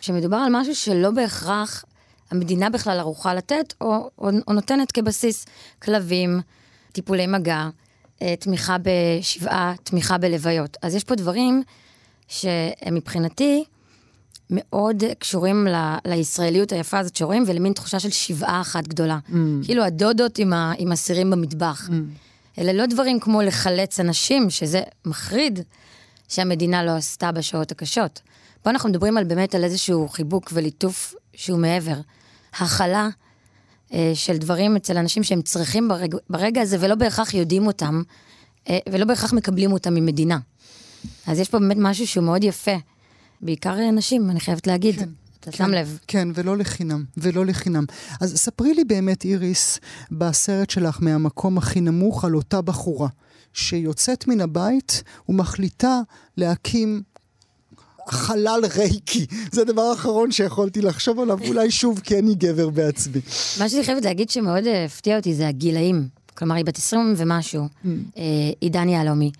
[0.00, 1.84] שמדובר על משהו שלא בהכרח
[2.30, 5.46] המדינה בכלל ערוכה לתת, או, או, או נותנת כבסיס
[5.82, 6.40] כלבים,
[6.92, 7.68] טיפולי מגע,
[8.22, 10.76] אה, תמיכה בשבעה, תמיכה בלוויות.
[10.82, 11.62] אז יש פה דברים
[12.28, 13.64] שמבחינתי
[14.50, 19.18] מאוד קשורים ל, לישראליות היפה הזאת שרואים, ולמין תחושה של שבעה אחת גדולה.
[19.28, 19.32] Mm.
[19.64, 21.88] כאילו הדודות עם, ה, עם הסירים במטבח.
[21.88, 21.92] Mm.
[22.58, 25.60] אלה לא דברים כמו לחלץ אנשים, שזה מחריד
[26.28, 28.20] שהמדינה לא עשתה בשעות הקשות.
[28.62, 31.96] פה אנחנו מדברים על באמת על איזשהו חיבוק וליטוף שהוא מעבר.
[32.58, 33.08] הכלה
[34.14, 38.02] של דברים אצל אנשים שהם צריכים ברג, ברגע הזה ולא בהכרח יודעים אותם,
[38.68, 40.38] אה, ולא בהכרח מקבלים אותם ממדינה.
[41.26, 42.76] אז יש פה באמת משהו שהוא מאוד יפה.
[43.40, 44.96] בעיקר נשים, אני חייבת להגיד.
[44.96, 45.08] כן.
[45.40, 45.98] אתה כן, שם לב.
[46.06, 47.84] כן, ולא לחינם, ולא לחינם.
[48.20, 49.78] אז ספרי לי באמת, איריס,
[50.10, 53.08] בסרט שלך מהמקום הכי נמוך על אותה בחורה,
[53.52, 56.00] שיוצאת מן הבית ומחליטה
[56.36, 57.02] להקים
[58.12, 59.26] חלל רייקי.
[59.52, 63.20] זה הדבר האחרון שיכולתי לחשוב עליו, אולי שוב כי אני גבר בעצמי.
[63.58, 66.08] מה שאני חייבת להגיד שמאוד הפתיע אותי זה הגילאים.
[66.34, 67.88] כלומר, היא בת 20 ומשהו, mm.
[68.60, 69.30] עידן יהלומי.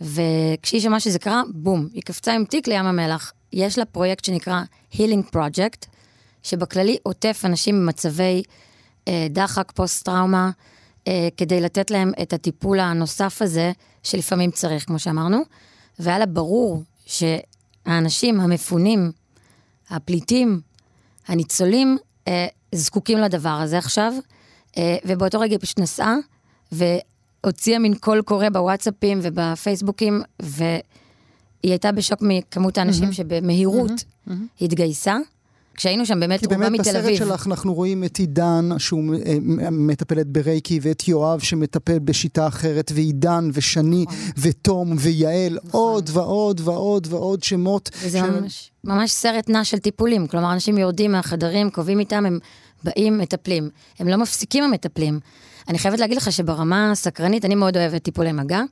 [0.00, 3.32] וכשהיא שמעה שזה קרה, בום, היא קפצה עם תיק לים המלח.
[3.52, 5.86] יש לה פרויקט שנקרא Healing Project,
[6.42, 8.42] שבכללי עוטף אנשים במצבי
[9.08, 10.50] אה, דחק, פוסט-טראומה,
[11.08, 15.38] אה, כדי לתת להם את הטיפול הנוסף הזה, שלפעמים צריך, כמו שאמרנו.
[15.98, 16.82] והיה לה ברור
[17.84, 19.12] שהאנשים המפונים,
[19.90, 20.60] הפליטים,
[21.26, 24.12] הניצולים, אה, זקוקים לדבר הזה עכשיו,
[24.78, 26.14] אה, ובאותו רגע היא פשוט נסעה,
[26.72, 30.64] והוציאה מין קול קורא בוואטסאפים ובפייסבוקים, ו...
[31.64, 33.12] היא הייתה בשוק מכמות האנשים mm-hmm.
[33.12, 33.90] שבמהירות.
[33.90, 34.32] Mm-hmm.
[34.60, 35.16] התגייסה.
[35.76, 36.82] כשהיינו שם באמת רובה מתל אביב.
[36.84, 39.02] כי באמת בסרט שלך אנחנו רואים את עידן שהוא
[39.70, 44.18] מטפלת ברייקי ואת יואב שמטפל בשיטה אחרת ועידן ושני נכון.
[44.38, 45.80] ותום ויעל נכון.
[45.80, 47.90] עוד ועוד ועוד ועוד שמות.
[48.02, 48.40] וזה של...
[48.40, 50.26] ממש, ממש סרט נע של טיפולים.
[50.26, 52.38] כלומר אנשים יורדים מהחדרים, קובעים איתם, הם
[52.84, 53.68] באים, מטפלים.
[53.98, 55.20] הם לא מפסיקים המטפלים.
[55.68, 58.62] אני חייבת להגיד לך שברמה הסקרנית אני מאוד אוהבת טיפולי מגע.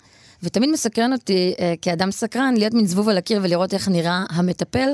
[0.42, 4.88] ותמיד מסקרן אותי, אה, כאדם סקרן, להיות מין זבוב על הקיר ולראות איך נראה המטפל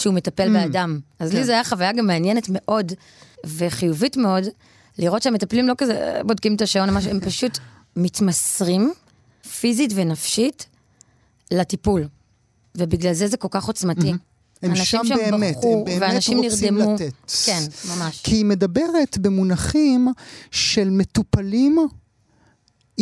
[0.00, 0.52] כשהוא מטפל mm.
[0.52, 1.00] באדם.
[1.18, 1.36] אז כן.
[1.36, 2.92] לי זו הייתה חוויה גם מעניינת מאוד
[3.44, 4.44] וחיובית מאוד,
[4.98, 7.58] לראות שהמטפלים לא כזה אה, בודקים את השעון, משהו, הם פשוט
[7.96, 8.92] מתמסרים
[9.60, 10.66] פיזית ונפשית
[11.50, 12.08] לטיפול.
[12.74, 14.10] ובגלל זה זה כל כך עוצמתי.
[14.10, 14.16] Mm-hmm.
[14.62, 16.94] הם שם באמת, בחו, הם באמת רוצים נרדמו.
[16.94, 17.12] לתת.
[17.46, 18.20] כן, ממש.
[18.24, 20.08] כי היא מדברת במונחים
[20.50, 21.78] של מטופלים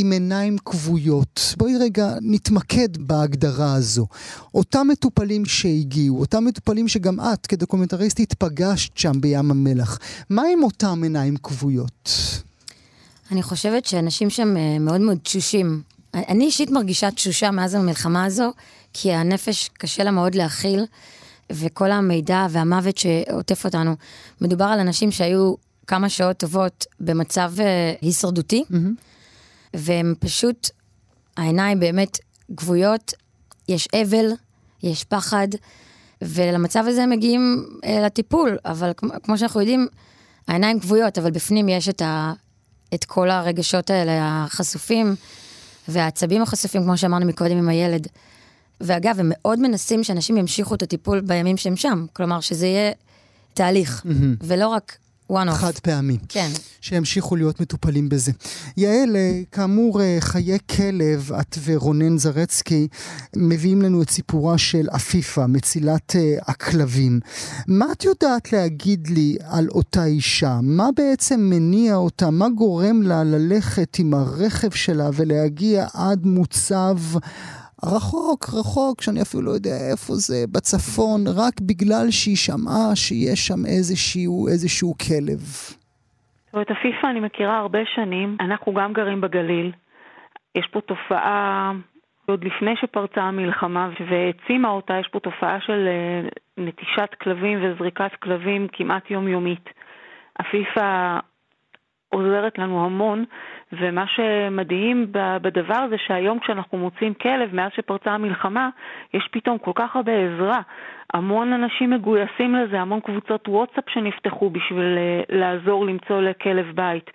[0.01, 1.55] עם עיניים כבויות.
[1.57, 4.07] בואי רגע נתמקד בהגדרה הזו.
[4.55, 9.99] אותם מטופלים שהגיעו, אותם מטופלים שגם את כדוקומנטריסטית פגשת שם בים המלח,
[10.31, 12.11] מה עם אותם עיניים כבויות?
[13.33, 15.83] אני חושבת שאנשים שם אה, מאוד מאוד תשושים.
[16.15, 18.53] אני אישית מרגישה תשושה מאז המלחמה הזו,
[18.93, 20.85] כי הנפש קשה לה מאוד להכיל
[21.51, 23.95] וכל המידע והמוות שעוטף אותנו,
[24.41, 25.55] מדובר על אנשים שהיו
[25.87, 28.65] כמה שעות טובות במצב אה, הישרדותי,
[29.75, 30.71] והם פשוט,
[31.37, 32.19] העיניים באמת
[32.51, 33.13] גבויות,
[33.69, 34.27] יש אבל,
[34.83, 35.49] יש פחד,
[36.23, 39.89] ולמצב הזה הם מגיעים אה, לטיפול, אבל כמו, כמו שאנחנו יודעים,
[40.49, 42.33] העיניים כבויות, אבל בפנים יש את, ה,
[42.95, 45.15] את כל הרגשות האלה החשופים,
[45.89, 48.07] והעצבים החשופים, כמו שאמרנו מקודם עם הילד.
[48.81, 52.93] ואגב, הם מאוד מנסים שאנשים ימשיכו את הטיפול בימים שהם שם, כלומר שזה יהיה
[53.55, 54.07] תהליך,
[54.41, 54.99] ולא רק
[55.33, 55.55] one off.
[55.55, 56.19] חד פעמי.
[56.29, 56.51] כן.
[56.81, 58.33] שימשיכו להיות מטופלים בזה.
[58.77, 62.89] יעל, אה, כאמור, אה, חיי כלב, את ורונן זרצקי
[63.37, 67.21] מביאים לנו את סיפורה של עפיפה, מצילת אה, הכלבים.
[67.69, 70.59] מה את יודעת להגיד לי על אותה אישה?
[70.63, 72.31] מה בעצם מניע אותה?
[72.31, 76.99] מה גורם לה ללכת עם הרכב שלה ולהגיע עד מוצב
[77.85, 83.67] רחוק, רחוק, שאני אפילו לא יודע איפה זה, בצפון, רק בגלל שהיא שמעה שיש שם
[83.67, 85.41] איזשהו, איזשהו כלב.
[86.47, 89.73] זאת אומרת, עפיפה אני מכירה הרבה שנים, אנחנו גם גרים בגליל.
[90.55, 91.73] יש פה תופעה,
[92.27, 98.67] עוד לפני שפרצה המלחמה והעצימה אותה, יש פה תופעה של אה, נטישת כלבים וזריקת כלבים
[98.73, 99.69] כמעט יומיומית.
[100.39, 101.19] עפיפה
[102.09, 103.25] עוזרת לנו המון,
[103.73, 108.69] ומה שמדהים בדבר הזה שהיום כשאנחנו מוצאים כלב, מאז שפרצה המלחמה,
[109.15, 110.61] יש פתאום כל כך הרבה עזרה.
[111.15, 117.11] המון אנשים מגויסים לזה, המון קבוצות וואטסאפ שנפתחו בשביל אה, לעזור למצוא לכלב בית.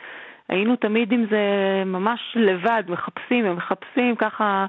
[0.49, 1.43] היינו תמיד עם זה
[1.86, 4.65] ממש לבד, מחפשים ומחפשים, ככה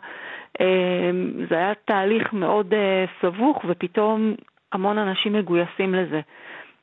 [0.61, 1.11] אה,
[1.49, 4.35] זה היה תהליך מאוד אה, סבוך, ופתאום
[4.73, 6.21] המון אנשים מגויסים לזה.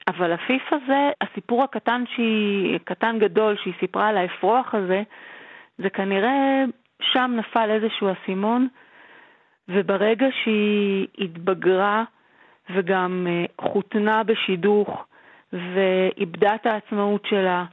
[0.08, 5.04] אבל הפיף הזה, הסיפור הקטן שהיא, קטן גדול שהיא סיפרה על האפרוח הזה,
[5.78, 6.64] זה כנראה
[7.02, 8.68] שם נפל איזשהו אסימון,
[9.68, 12.04] וברגע שהיא התבגרה
[12.70, 15.06] וגם אה, חותנה בשידוך
[15.54, 17.66] ואיבדה את העצמאות שלה,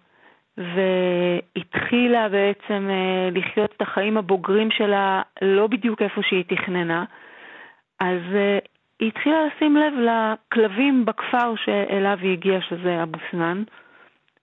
[0.57, 7.05] והתחילה בעצם אה, לחיות את החיים הבוגרים שלה לא בדיוק איפה שהיא תכננה,
[8.01, 8.59] אז אה,
[9.01, 13.63] היא התחילה לשים לב לכלבים בכפר שאליו היא הגיעה, שזה אבו סנאן,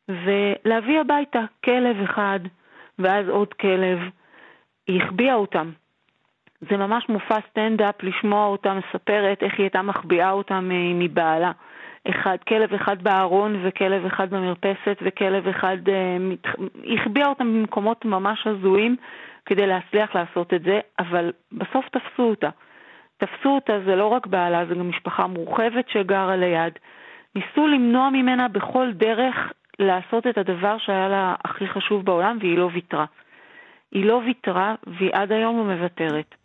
[0.09, 2.39] ולהביא הביתה כלב אחד,
[2.99, 3.99] ואז עוד כלב.
[4.87, 5.71] היא החביאה אותם.
[6.69, 11.51] זה ממש מופע סטנדאפ לשמוע אותה מספרת איך היא הייתה מחביאה אותם אה, מבעלה.
[12.09, 15.77] אחד, כלב אחד בארון וכלב אחד במרפסת וכלב אחד...
[15.89, 16.17] אה,
[16.93, 18.95] החביאה אותם במקומות ממש הזויים
[19.45, 22.49] כדי להצליח לעשות את זה, אבל בסוף תפסו אותה.
[23.17, 26.73] תפסו אותה, זה לא רק בעלה, זה גם משפחה מורחבת שגרה ליד.
[27.35, 29.35] ניסו למנוע ממנה בכל דרך
[29.79, 33.05] לעשות את הדבר שהיה לה הכי חשוב בעולם, והיא לא ויתרה.
[33.91, 36.35] היא לא ויתרה, והיא עד היום לא מוותרת.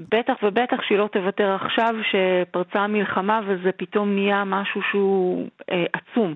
[0.00, 6.34] בטח ובטח שהיא לא תוותר עכשיו שפרצה המלחמה וזה פתאום נהיה משהו שהוא אה, עצום.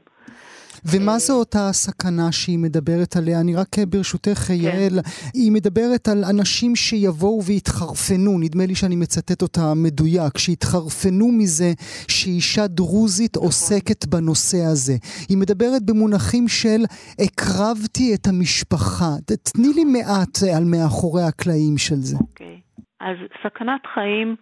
[0.85, 3.41] ומה זו אותה הסכנה שהיא מדברת עליה?
[3.41, 4.55] אני רק אה, ברשותך, כן.
[4.55, 4.99] יעל,
[5.35, 11.73] היא מדברת על אנשים שיבואו ויתחרפנו, נדמה לי שאני מצטט אותה מדויק, שיתחרפנו מזה
[12.09, 13.47] שאישה דרוזית נכון.
[13.47, 14.97] עוסקת בנושא הזה.
[15.29, 16.81] היא מדברת במונחים של
[17.19, 19.11] הקרבתי את המשפחה.
[19.43, 22.17] תני לי מעט על מאחורי הקלעים של זה.
[22.21, 22.61] אוקיי.
[23.01, 24.37] אז סכנת חיים...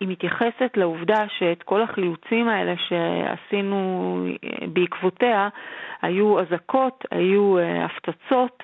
[0.00, 4.26] היא מתייחסת לעובדה שאת כל החילוצים האלה שעשינו
[4.72, 5.48] בעקבותיה,
[6.02, 8.62] היו אזעקות, היו אה, הפצצות,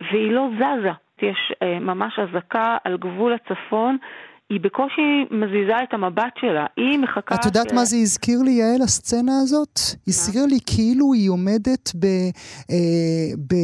[0.00, 0.90] והיא לא זזה.
[1.22, 3.96] יש אה, ממש אזעקה על גבול הצפון
[4.52, 7.34] היא בקושי מזיזה את המבט שלה, היא מחכה...
[7.34, 7.72] את יודעת ש...
[7.72, 9.76] מה זה הזכיר לי, יעל, הסצנה הזאת?
[10.08, 12.04] הזכיר לי כאילו היא עומדת ב...
[12.70, 13.54] אה, ב...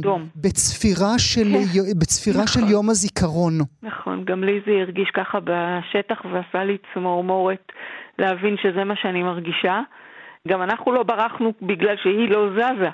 [0.00, 0.28] דום.
[0.36, 1.98] בצפירה, של, כן.
[2.00, 2.62] בצפירה נכון.
[2.62, 3.52] של יום הזיכרון.
[3.82, 7.72] נכון, גם לי זה הרגיש ככה בשטח ועשה לי צמרמורת
[8.18, 9.80] להבין שזה מה שאני מרגישה.
[10.48, 12.90] גם אנחנו לא ברחנו בגלל שהיא לא זזה.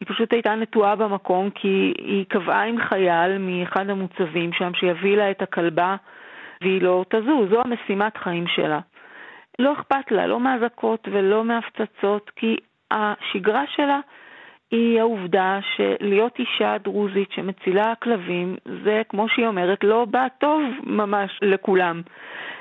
[0.00, 5.30] היא פשוט הייתה נטועה במקום כי היא קבעה עם חייל מאחד המוצבים שם שיביא לה
[5.30, 5.96] את הכלבה
[6.60, 8.80] והיא לא תזוז, זו המשימת חיים שלה.
[9.58, 12.56] לא אכפת לה, לא מאזעקות ולא מהפצצות, כי
[12.90, 14.00] השגרה שלה
[14.70, 21.38] היא העובדה שלהיות אישה דרוזית שמצילה כלבים, זה, כמו שהיא אומרת, לא בא טוב ממש
[21.42, 22.02] לכולם.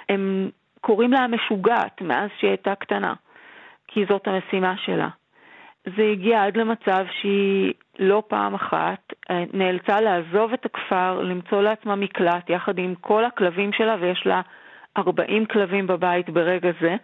[0.10, 0.50] הם
[0.82, 3.14] קוראים לה המשוגעת מאז שהיא הייתה קטנה,
[3.88, 5.10] כי זאת המשימה שלה.
[5.98, 11.96] זה הגיע עד למצב שהיא לא פעם אחת אה, נאלצה לעזוב את הכפר, למצוא לעצמה
[11.96, 14.42] מקלט יחד עם כל הכלבים שלה, ויש לה
[14.98, 16.96] 40 כלבים בבית ברגע זה.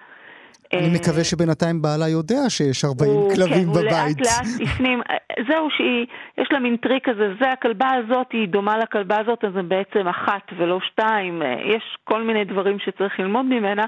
[0.73, 3.83] אני אה, מקווה שבינתיים בעלה יודע שיש 40 הוא, כלבים כן, בבית.
[3.83, 5.01] הוא לאט לאט הפנים,
[5.47, 6.05] זהו שהיא,
[6.37, 10.07] יש לה מין טריק כזה, זה הכלבה הזאת, היא דומה לכלבה הזאת, אז זה בעצם
[10.07, 13.85] אחת ולא שתיים, אה, יש כל מיני דברים שצריך ללמוד ממנה,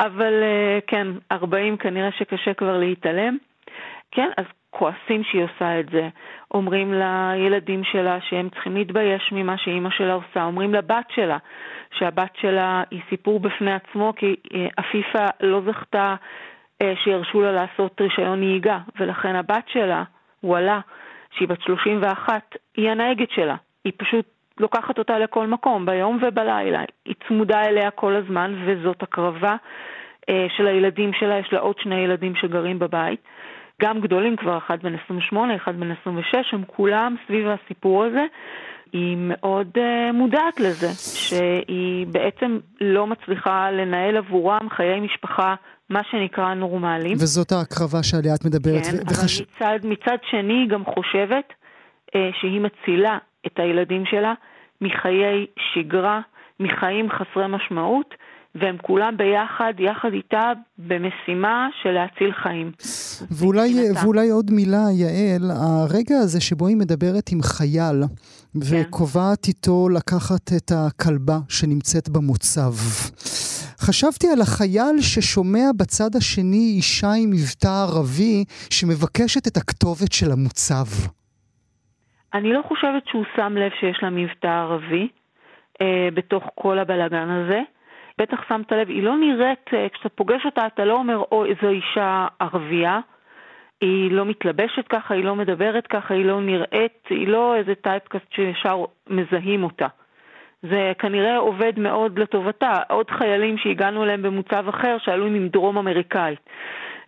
[0.00, 3.36] אבל אה, כן, 40 כנראה שקשה כבר להתעלם.
[4.10, 6.08] כן, אז כועסים שהיא עושה את זה,
[6.54, 11.38] אומרים לילדים שלה שהם צריכים להתבייש ממה שאימא שלה עושה, אומרים לבת שלה
[11.98, 16.14] שהבת שלה היא סיפור בפני עצמו, כי אה, עפיפה לא זכתה
[16.82, 20.02] אה, שירשו לה לעשות רישיון נהיגה, ולכן הבת שלה,
[20.44, 20.80] וואלה,
[21.30, 23.56] שהיא בת 31, היא הנהגת שלה.
[23.84, 24.26] היא פשוט
[24.60, 26.82] לוקחת אותה לכל מקום, ביום ובלילה.
[27.04, 29.56] היא צמודה אליה כל הזמן, וזאת הקרבה
[30.28, 33.20] אה, של הילדים שלה, יש לה עוד שני ילדים שגרים בבית.
[33.82, 38.24] גם גדולים כבר, אחד בן 28, אחד בן 26, הם כולם סביב הסיפור הזה.
[38.92, 40.88] היא מאוד uh, מודעת לזה,
[41.28, 45.54] שהיא בעצם לא מצליחה לנהל עבורם חיי משפחה,
[45.90, 47.14] מה שנקרא נורמליים.
[47.14, 48.84] וזאת ההקרבה שעליה את מדברת.
[48.84, 49.40] כן, ו- אבל וחש...
[49.40, 54.34] מצד, מצד שני היא גם חושבת uh, שהיא מצילה את הילדים שלה
[54.80, 56.20] מחיי שגרה,
[56.60, 58.14] מחיים חסרי משמעות,
[58.60, 62.72] והם כולם ביחד, יחד איתה, במשימה של להציל חיים.
[63.30, 63.74] ואולי.
[64.02, 68.02] ואולי עוד מילה, יעל, הרגע הזה שבו היא מדברת עם חייל,
[68.54, 72.72] וקובעת איתו לקחת את הכלבה שנמצאת במוצב.
[73.80, 80.86] חשבתי על החייל ששומע בצד השני אישה עם מבטא ערבי שמבקשת את הכתובת של המוצב.
[82.34, 85.08] אני לא חושבת שהוא שם לב שיש לה מבטא ערבי
[85.80, 87.60] אה, בתוך כל הבלגן הזה.
[88.18, 91.68] בטח שמת לב, היא לא נראית, אה, כשאתה פוגש אותה אתה לא אומר, אוי, איזו
[91.68, 93.00] אישה ערבייה.
[93.80, 98.32] היא לא מתלבשת ככה, היא לא מדברת ככה, היא לא נראית, היא לא איזה טייפקאסט
[98.32, 99.86] שישר מזהים אותה.
[100.62, 102.72] זה כנראה עובד מאוד לטובתה.
[102.88, 106.38] עוד חיילים שהגענו אליהם במוצב אחר שעלו עם דרום אמריקאית.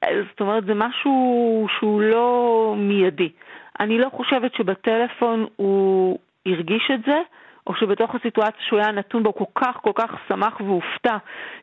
[0.04, 3.28] אה, זאת אומרת, זה משהו שהוא לא מיידי.
[3.80, 7.20] אני לא חושבת שבטלפון הוא הרגיש את זה,
[7.68, 11.16] או שבתוך הסיטואציה שהוא היה נתון הוא כל כך כל כך שמח והופתע,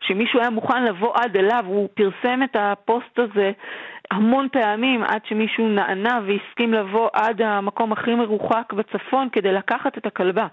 [0.08, 3.52] שמישהו היה מוכן לבוא עד אליו, הוא פרסם את הפוסט הזה
[4.12, 10.06] המון פעמים עד שמישהו נענה והסכים לבוא עד המקום הכי מרוחק בצפון כדי לקחת את
[10.06, 10.48] הכלבה.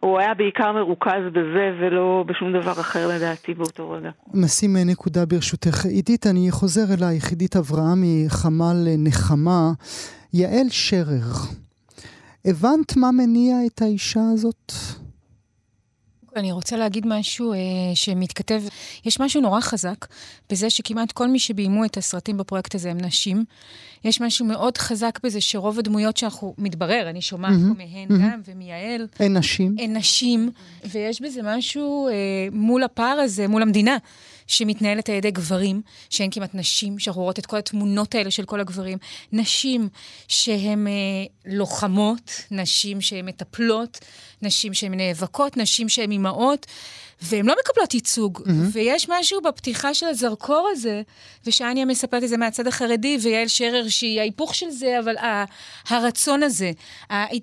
[0.00, 4.10] הוא היה בעיקר מרוכז בזה ולא בשום דבר אחר לדעתי באותו רגע.
[4.34, 5.84] נשים נקודה ברשותך.
[5.84, 9.70] עידית, אני חוזר אלייך, עידית אברהמי, חמ"ל נחמה.
[10.34, 11.67] יעל שרר,
[12.48, 14.72] הבנת מה מניע את האישה הזאת?
[16.36, 17.58] אני רוצה להגיד משהו אה,
[17.94, 18.62] שמתכתב,
[19.04, 20.06] יש משהו נורא חזק
[20.50, 23.44] בזה שכמעט כל מי שביימו את הסרטים בפרויקט הזה הם נשים.
[24.04, 28.32] יש משהו מאוד חזק בזה שרוב הדמויות שאנחנו, מתברר, אני שומעת פה מהן מהמם.
[28.32, 29.76] גם ומיעל, אין נשים.
[29.78, 30.50] הן נשים,
[30.84, 32.12] ויש בזה משהו אה,
[32.52, 33.96] מול הפער הזה, מול המדינה,
[34.48, 38.60] שמתנהלת על ידי גברים, שאין כמעט נשים, שאנחנו רואות את כל התמונות האלה של כל
[38.60, 38.98] הגברים.
[39.32, 39.88] נשים
[40.28, 40.92] שהן אה,
[41.46, 43.98] לוחמות, נשים שהן מטפלות,
[44.42, 46.66] נשים שהן נאבקות, נשים שהן אימהות,
[47.22, 48.38] והן לא מקבלות ייצוג.
[48.38, 48.50] Mm-hmm.
[48.72, 51.02] ויש משהו בפתיחה של הזרקור הזה,
[51.46, 55.44] ושאניה מספרת את זה מהצד החרדי, ויעל שרר שהיא ההיפוך של זה, אבל ה-
[55.88, 56.70] הרצון הזה,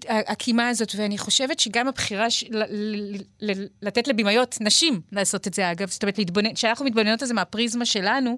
[0.08, 5.54] הקימה הזאת, ואני חושבת שגם הבחירה ש- ל- ל- ל- לתת לבימאיות, נשים, לעשות את
[5.54, 8.38] זה, אגב, זאת אומרת, להתבונן, כשאנחנו מתבוננות על זה מהפריזמה שלנו,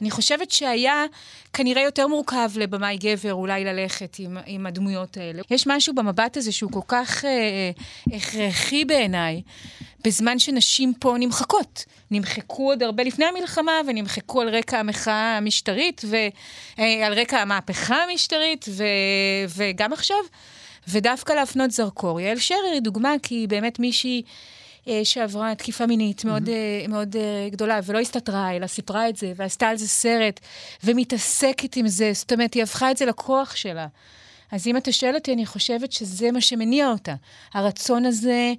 [0.00, 1.04] אני חושבת שהיה
[1.52, 5.42] כנראה יותר מורכב לבמאי גבר אולי ללכת עם, עם הדמויות האלה.
[5.50, 7.70] יש משהו במבט הזה שהוא כל כך אה,
[8.16, 9.42] הכרחי בעיניי,
[10.04, 11.84] בזמן שנשים פה נמחקות.
[12.10, 16.02] נמחקו עוד הרבה לפני המלחמה, ונמחקו על רקע המחאה המשטרית,
[16.78, 18.84] ועל רקע המהפכה המשטרית, ו,
[19.56, 20.16] וגם עכשיו.
[20.88, 22.20] ודווקא להפנות זרקור.
[22.20, 24.22] יעל שרר היא דוגמה, כי היא באמת מישהי...
[24.88, 26.88] אה, שעברה תקיפה מינית מאוד, mm-hmm.
[26.88, 30.40] מאוד uh, גדולה, ולא הסתתרה, אלא סיפרה את זה, ועשתה על זה סרט,
[30.84, 33.86] ומתעסקת עם זה, זאת אומרת, היא הפכה את זה לכוח שלה.
[34.52, 37.14] אז אם אתה שואל אותי, אני חושבת שזה מה שמניע אותה.
[37.54, 38.52] הרצון הזה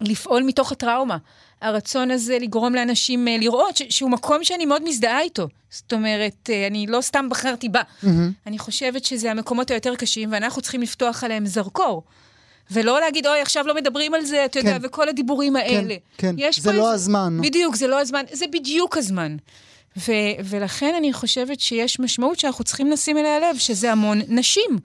[0.00, 1.16] לפעול מתוך הטראומה.
[1.60, 5.48] הרצון הזה לגרום לאנשים לראות ש- שהוא מקום שאני מאוד מזדהה איתו.
[5.70, 7.80] זאת אומרת, אני לא סתם בחרתי בה.
[7.80, 8.06] Mm-hmm.
[8.46, 12.02] אני חושבת שזה המקומות היותר קשים, ואנחנו צריכים לפתוח עליהם זרקור.
[12.70, 14.66] ולא להגיד, אוי, עכשיו לא מדברים על זה, אתה כן.
[14.66, 15.94] יודע, וכל הדיבורים האלה.
[16.18, 17.38] כן, יש זה לא איזה- הזמן.
[17.42, 19.36] בדיוק, זה לא הזמן, זה בדיוק הזמן.
[19.96, 20.12] ו-
[20.44, 24.78] ולכן אני חושבת שיש משמעות שאנחנו צריכים לשים אליה לב, שזה המון נשים.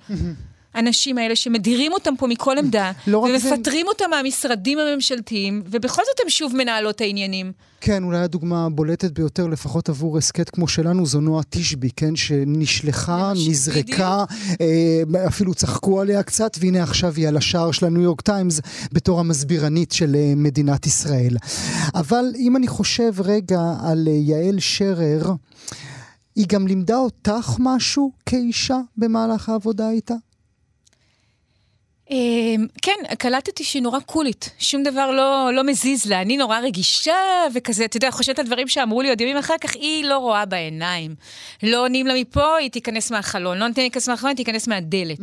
[0.73, 6.01] האנשים האלה שמדירים אותם פה מכל עמדה, לא רק זה- ומפטרים אותם מהמשרדים הממשלתיים, ובכל
[6.05, 7.51] זאת הם שוב מנהלות העניינים.
[7.81, 12.15] כן, אולי הדוגמה הבולטת ביותר, לפחות עבור הסכת כמו שלנו, זו נועה תשבי, כן?
[12.15, 14.23] שנשלחה, נזרקה,
[14.61, 19.19] אה, אפילו צחקו עליה קצת, והנה עכשיו היא על השער של הניו יורק טיימס בתור
[19.19, 21.37] המסבירנית של אה, מדינת ישראל.
[21.95, 25.31] אבל אם אני חושב רגע על אה, יעל שרר,
[26.35, 30.13] היא גם לימדה אותך משהו כאישה במהלך העבודה איתה?
[32.11, 37.15] אמ, כן, קלטתי שהיא נורא קולית, שום דבר לא, לא מזיז לה, אני נורא רגישה
[37.53, 40.45] וכזה, אתה יודע, חושבת על דברים שאמרו לי עוד ימים אחר כך, היא לא רואה
[40.45, 41.15] בעיניים.
[41.63, 45.17] לא עונים לה מפה, היא תיכנס מהחלון, לא נותן להיכנס מהחלון, היא תיכנס מהדלת.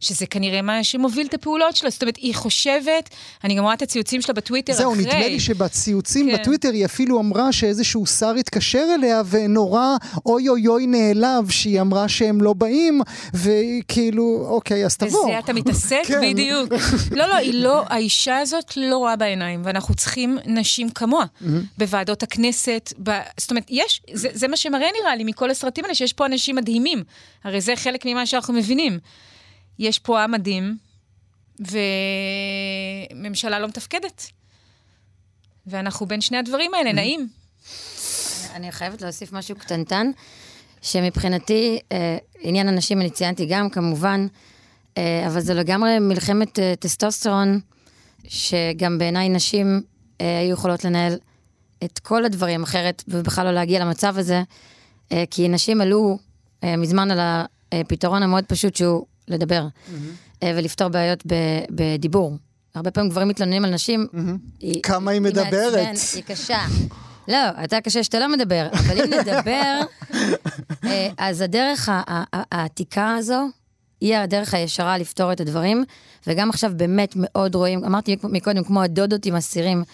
[0.00, 3.08] שזה כנראה מה שמוביל את הפעולות שלה, זאת אומרת, היא חושבת,
[3.44, 5.04] אני גם רואה את הציוצים שלה בטוויטר זהו, אחרי.
[5.04, 6.34] נדמה לי שבציוצים כן.
[6.34, 12.08] בטוויטר היא אפילו אמרה שאיזשהו שר התקשר אליה ונורא אוי אוי אוי נעלב שהיא אמרה
[12.08, 13.00] שהם לא באים,
[13.34, 15.24] וכאילו, אוקיי, אז תבוא.
[15.24, 16.02] בזה אתה מתעסק?
[16.08, 16.27] כן.
[16.34, 16.72] בדיוק.
[17.16, 21.24] לא, לא, היא לא, האישה הזאת לא רואה בעיניים, ואנחנו צריכים נשים כמוה
[21.78, 22.92] בוועדות הכנסת.
[23.02, 23.10] ב...
[23.36, 26.56] זאת אומרת, יש, זה, זה מה שמראה נראה לי מכל הסרטים האלה, שיש פה אנשים
[26.56, 27.04] מדהימים.
[27.44, 28.98] הרי זה חלק ממה שאנחנו מבינים.
[29.78, 30.76] יש פה עם מדהים,
[33.14, 34.26] וממשלה לא מתפקדת.
[35.66, 37.28] ואנחנו בין שני הדברים האלה, נעים.
[38.54, 40.10] אני חייבת להוסיף משהו קטנטן,
[40.82, 44.26] שמבחינתי, אה, עניין הנשים אני ציינתי גם, כמובן,
[45.26, 47.60] אבל זה לגמרי מלחמת אה, טסטוסטרון,
[48.28, 49.82] שגם בעיניי נשים
[50.20, 51.14] אה, היו יכולות לנהל
[51.84, 54.42] את כל הדברים אחרת, ובכלל לא להגיע למצב הזה,
[55.12, 56.18] אה, כי נשים עלו
[56.64, 57.18] אה, מזמן על
[57.72, 59.66] הפתרון המאוד פשוט שהוא לדבר,
[60.42, 61.22] אה, ולפתור בעיות
[61.70, 62.36] בדיבור.
[62.74, 64.06] הרבה פעמים גברים מתלוננים על נשים,
[64.60, 65.46] היא- כמה היא מדברת.
[65.86, 66.58] מעצבן, היא קשה.
[67.28, 69.80] לא, אתה קשה שאתה לא מדבר, אבל אם נדבר,
[70.84, 71.88] אה, אז הדרך
[72.32, 73.46] העתיקה הזו,
[74.00, 75.84] היא הדרך הישרה לפתור את הדברים,
[76.26, 79.84] וגם עכשיו באמת מאוד רואים, אמרתי מקודם, כמו הדודות עם אסירים,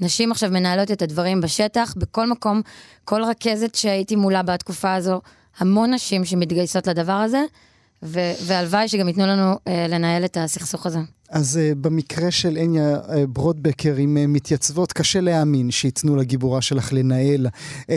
[0.00, 2.62] נשים עכשיו מנהלות את הדברים בשטח, בכל מקום,
[3.04, 5.20] כל רכזת שהייתי מולה בתקופה הזו,
[5.58, 7.44] המון נשים שמתגייסות לדבר הזה,
[8.02, 10.98] והלוואי שגם ייתנו לנו אה, לנהל את הסכסוך הזה.
[11.30, 16.92] אז uh, במקרה של הניה uh, ברודבקר עם uh, מתייצבות, קשה להאמין שייתנו לגיבורה שלך
[16.92, 17.46] לנהל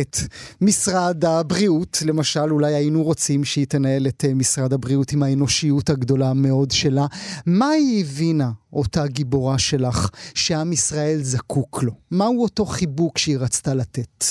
[0.01, 0.17] את
[0.61, 1.97] משרד הבריאות.
[2.05, 7.05] למשל, אולי היינו רוצים שהיא תנהל את uh, משרד הבריאות עם האנושיות הגדולה מאוד שלה.
[7.45, 11.91] מה היא הבינה, אותה גיבורה שלך, שעם ישראל זקוק לו?
[12.11, 14.25] מהו אותו חיבוק שהיא רצתה לתת?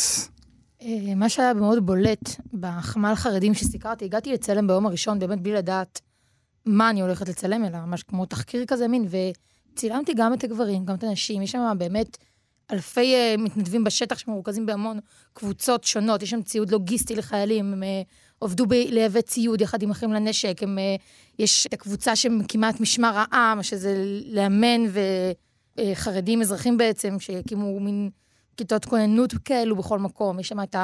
[0.83, 6.01] אה, מה שהיה מאוד בולט בחמ"ל חרדים שסיקרתי, הגעתי לצלם ביום הראשון באמת בלי לדעת
[6.67, 9.09] מה אני הולכת לצלם, אלא ממש כמו תחקיר כזה מין,
[9.73, 12.17] וצילמתי גם את הגברים, גם את הנשים, יש שם באמת
[12.73, 14.99] אלפי uh, מתנדבים בשטח שמרוכזים בהמון
[15.33, 17.83] קבוצות שונות, יש שם ציוד לוגיסטי לחיילים, הם
[18.41, 20.79] עבדו ב- לייבא ציוד יחד עם אחים לנשק, הם,
[21.39, 24.81] יש את הקבוצה שמקימה את משמר העם, שזה לאמן
[25.81, 28.11] וחרדים אזרחים בעצם, שהקימו מין
[28.57, 30.77] כיתות כוננות כאלו בכל מקום, יש שם את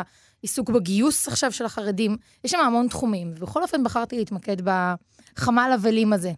[0.43, 6.13] העיסוק בגיוס עכשיו של החרדים, יש שם המון תחומים, ובכל אופן בחרתי להתמקד בחמ"ל אבלים
[6.13, 6.33] הזה.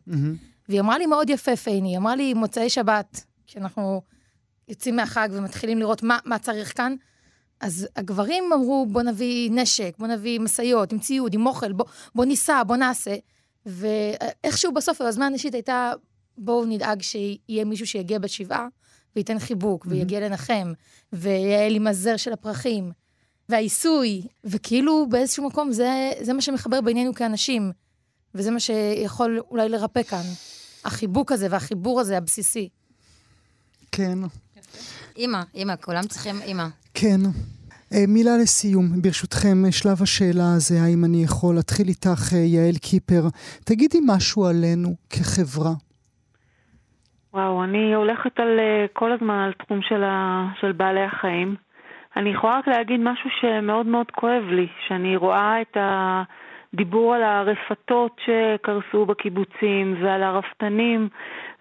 [0.69, 4.03] והיא אמרה לי מאוד יפה, פייני, היא אמרה לי, מוצאי שבת, כשאנחנו
[4.69, 6.95] יוצאים מהחג ומתחילים לראות מה, מה צריך כאן,
[7.61, 12.25] אז הגברים אמרו, בוא נביא נשק, בוא נביא משאיות עם ציוד, עם אוכל, בוא, בוא
[12.25, 13.17] ניסע, בוא נעשה.
[13.67, 15.93] ואיכשהו בסוף היוזמה הנשית הייתה,
[16.39, 18.69] בואו נדאג שיהיה מישהו שיגיע בשבעה
[19.17, 20.73] וייתן חיבוק, ויגיע לנחם,
[21.13, 22.93] ויהיה לי מזר של הפרחים,
[23.49, 27.73] והעיסוי, וכאילו באיזשהו מקום זה, זה מה שמחבר בינינו כאנשים,
[28.35, 30.25] וזה מה שיכול אולי לרפא כאן.
[30.85, 32.69] החיבוק הזה והחיבור הזה הבסיסי.
[33.93, 34.19] כן,
[35.17, 36.67] אימא, אימא, כולם צריכים אימא.
[36.95, 37.21] כן.
[37.93, 42.77] אה, מילה לסיום, ברשותכם, אה, שלב השאלה הזה, האם אני יכול להתחיל איתך, אה, יעל
[42.77, 43.29] קיפר.
[43.65, 45.75] תגידי משהו עלינו כחברה.
[47.35, 51.55] וואו, אני הולכת על, אה, כל הזמן על תחום של, ה, של בעלי החיים.
[52.17, 58.21] אני יכולה רק להגיד משהו שמאוד מאוד כואב לי, שאני רואה את הדיבור על הרפתות
[58.25, 61.09] שקרסו בקיבוצים ועל הרפתנים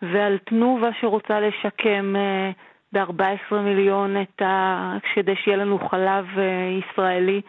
[0.02, 2.52] ועל תנובה שרוצה לשקם אה,
[2.94, 4.98] ב-14 מיליון את ה...
[5.14, 6.44] כדי שיהיה לנו חלב אה,
[6.80, 7.42] ישראלי.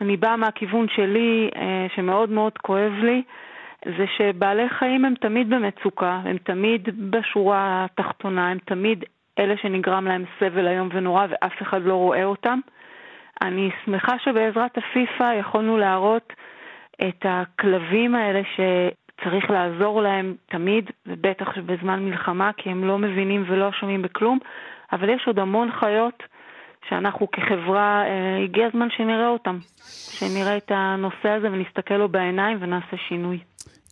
[0.00, 1.50] אני באה מהכיוון שלי,
[1.94, 3.22] שמאוד מאוד כואב לי.
[3.96, 9.04] זה שבעלי חיים הם תמיד במצוקה, הם תמיד בשורה התחתונה, הם תמיד
[9.38, 12.58] אלה שנגרם להם סבל איום ונורא ואף אחד לא רואה אותם.
[13.42, 16.32] אני שמחה שבעזרת הפיפ"א יכולנו להראות
[17.08, 23.72] את הכלבים האלה שצריך לעזור להם תמיד, ובטח בזמן מלחמה, כי הם לא מבינים ולא
[23.72, 24.38] שומעים בכלום,
[24.92, 26.22] אבל יש עוד המון חיות
[26.88, 29.58] שאנחנו כחברה, אה, הגיע הזמן שנראה אותם,
[30.18, 33.38] שנראה את הנושא הזה ונסתכל לו בעיניים ונעשה שינוי.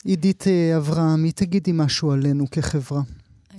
[0.04, 3.00] עידית אה, אברהמי, תגידי משהו עלינו כחברה.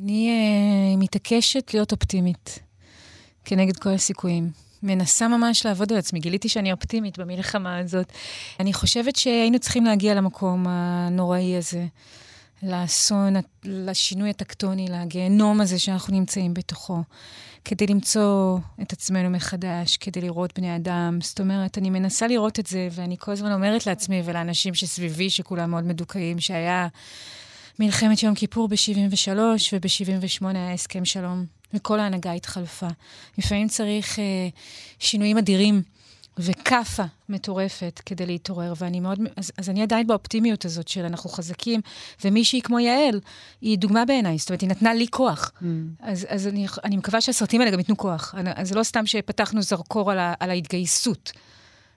[0.01, 2.59] אני uh, מתעקשת להיות אופטימית,
[3.45, 4.49] כנגד כל הסיכויים.
[4.83, 6.19] מנסה ממש לעבוד על עצמי.
[6.19, 8.11] גיליתי שאני אופטימית במלחמה הזאת.
[8.59, 11.85] אני חושבת שהיינו צריכים להגיע למקום הנוראי הזה,
[12.63, 13.33] לאסון,
[13.63, 17.03] לשינוי הטקטוני, לגיהנום הזה שאנחנו נמצאים בתוכו,
[17.65, 21.19] כדי למצוא את עצמנו מחדש, כדי לראות בני אדם.
[21.21, 25.71] זאת אומרת, אני מנסה לראות את זה, ואני כל הזמן אומרת לעצמי ולאנשים שסביבי, שכולם
[25.71, 26.87] מאוד מדוכאים, שהיה
[27.79, 29.39] מלחמת יום כיפור ב-73
[29.73, 31.45] וב-78 היה הסכם שלום.
[31.73, 32.87] וכל ההנהגה התחלפה.
[33.37, 34.47] לפעמים צריך אה,
[34.99, 35.81] שינויים אדירים
[36.39, 39.19] וכאפה מטורפת כדי להתעורר, ואני מאוד...
[39.35, 41.81] אז, אז אני עדיין באופטימיות הזאת של אנחנו חזקים,
[42.25, 43.19] ומישהי כמו יעל,
[43.61, 45.51] היא דוגמה בעיניי, זאת אומרת, היא נתנה לי כוח.
[45.61, 45.65] Mm.
[45.99, 48.35] אז, אז אני, אני מקווה שהסרטים האלה גם ייתנו כוח.
[48.55, 51.31] אז זה לא סתם שפתחנו זרקור על, ה, על ההתגייסות.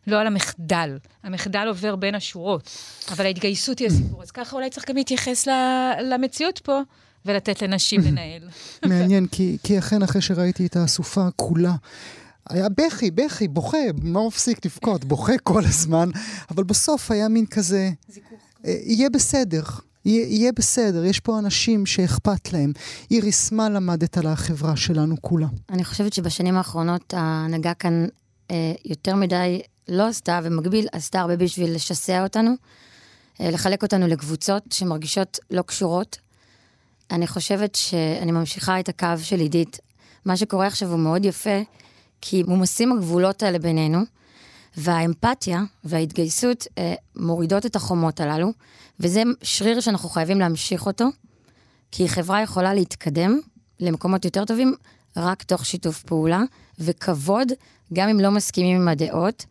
[0.07, 0.99] לא על המחדל.
[1.23, 2.71] המחדל עובר בין השורות,
[3.13, 4.23] אבל ההתגייסות היא הסיפור.
[4.23, 5.49] אז ככה אולי צריך גם להתייחס
[6.03, 6.81] למציאות פה,
[7.27, 8.43] ולתת לנשים לנהל.
[8.87, 11.75] מעניין, כי, כי אכן אחרי שראיתי את האסופה כולה,
[12.49, 16.09] היה בכי, בכי, בוכה, לא מפסיק לבכות, בוכה כל הזמן,
[16.51, 17.91] אבל בסוף היה מין כזה,
[18.67, 19.63] אה, יהיה בסדר,
[20.05, 22.73] יהיה בסדר, יש פה אנשים שאכפת להם.
[23.11, 25.47] איריס, מה למדת על החברה שלנו כולה?
[25.71, 28.07] אני חושבת שבשנים האחרונות ההנהגה כאן
[28.51, 32.51] אה, יותר מדי לא עשתה, ובמקביל עשתה הרבה בשביל לשסע אותנו,
[33.41, 36.19] אה, לחלק אותנו לקבוצות שמרגישות לא קשורות.
[37.11, 39.79] אני חושבת שאני ממשיכה את הקו של עידית.
[40.25, 41.61] מה שקורה עכשיו הוא מאוד יפה,
[42.21, 43.99] כי מומסים הגבולות האלה בינינו,
[44.77, 48.53] והאמפתיה וההתגייסות אה, מורידות את החומות הללו,
[49.01, 51.07] וזה שריר שאנחנו חייבים להמשיך אותו,
[51.93, 53.41] כי חברה יכולה להתקדם
[53.81, 54.75] למקומות יותר טובים
[55.17, 56.43] רק תוך שיתוף פעולה
[56.79, 57.49] וכבוד,
[57.93, 59.47] גם אם לא מסכימים עם הדעות.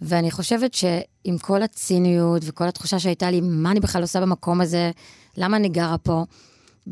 [0.00, 4.90] ואני חושבת שעם כל הציניות וכל התחושה שהייתה לי, מה אני בכלל עושה במקום הזה,
[5.36, 6.24] למה אני גרה פה,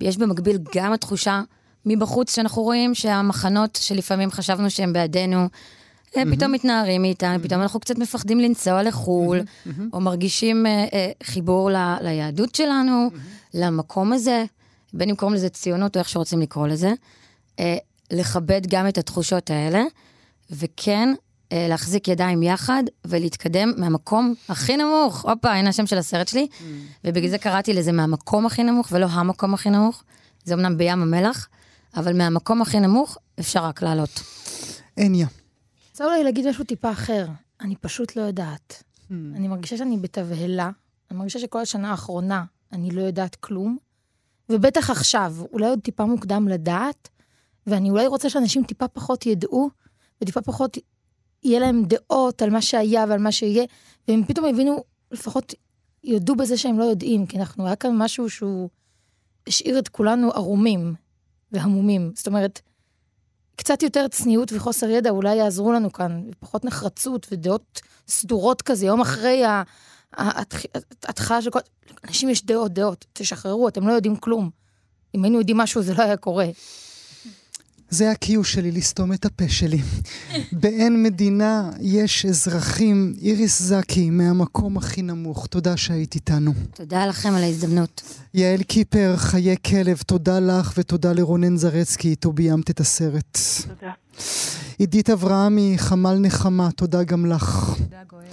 [0.00, 1.42] יש במקביל גם התחושה
[1.87, 6.18] מבחוץ שאנחנו רואים שהמחנות שלפעמים חשבנו שהם בעדינו, mm-hmm.
[6.37, 7.45] פתאום מתנערים מאיתנו, mm-hmm.
[7.45, 9.80] פתאום אנחנו קצת מפחדים לנסוע לחו"ל, mm-hmm.
[9.93, 13.18] או מרגישים uh, uh, חיבור ל, ליהדות שלנו, mm-hmm.
[13.55, 14.45] למקום הזה,
[14.93, 16.93] בין אם קוראים לזה ציונות או איך שרוצים לקרוא לזה,
[17.57, 17.61] uh,
[18.11, 19.82] לכבד גם את התחושות האלה,
[20.51, 21.09] וכן
[21.53, 25.24] אה, להחזיק ידיים יחד ולהתקדם מהמקום הכי נמוך.
[25.24, 26.47] הופה, הנה השם של הסרט שלי.
[26.51, 26.62] Mm.
[27.05, 30.03] ובגלל זה קראתי לזה מהמקום הכי נמוך ולא המקום הכי נמוך.
[30.45, 31.49] זה אמנם בים המלח,
[31.97, 34.22] אבל מהמקום הכי נמוך אפשר רק לעלות.
[34.97, 35.26] הניה.
[35.90, 37.26] רוצה אולי להגיד משהו טיפה אחר.
[37.61, 38.82] אני פשוט לא יודעת.
[39.11, 39.14] Mm.
[39.34, 40.70] אני מרגישה שאני בתבהלה.
[41.11, 43.78] אני מרגישה שכל השנה האחרונה אני לא יודעת כלום.
[44.49, 47.09] ובטח עכשיו, אולי עוד טיפה מוקדם לדעת,
[47.66, 49.70] ואני אולי רוצה שאנשים טיפה פחות ידעו,
[50.20, 50.78] וטיפה פחות
[51.42, 53.64] יהיה להם דעות על מה שהיה ועל מה שיהיה,
[54.09, 55.55] והם פתאום הבינו, לפחות
[56.05, 58.68] יודו בזה שהם לא יודעים, כי אנחנו, היה כאן משהו שהוא
[59.47, 60.94] השאיר את כולנו ערומים
[61.57, 62.12] והמומים.
[62.14, 62.61] זאת אומרת,
[63.57, 69.00] קצת יותר צניעות וחוסר ידע אולי יעזרו לנו כאן, פחות נחרצות ודעות סדורות כזה, יום
[69.00, 69.42] אחרי
[70.12, 71.59] ההתחלה של כל...
[72.04, 74.50] אנשים יש דעות, דעות, תשחררו, אתם לא יודעים כלום.
[75.14, 76.46] אם היינו יודעים משהו זה לא היה קורה.
[77.91, 79.78] זה ה-Q שלי, לסתום את הפה שלי.
[80.62, 83.14] באין מדינה יש אזרחים.
[83.22, 86.53] איריס זקי, מהמקום הכי נמוך, תודה שהיית איתנו.
[86.74, 88.03] תודה לכם על ההזדמנות.
[88.34, 93.39] יעל קיפר, חיי כלב, תודה לך ותודה לרונן זרצקי, איתו ביימת את הסרט.
[93.68, 93.93] תודה.
[94.78, 97.74] עידית אברהמי, חמ"ל נחמה, תודה גם לך.
[97.78, 98.24] תודה, גואל.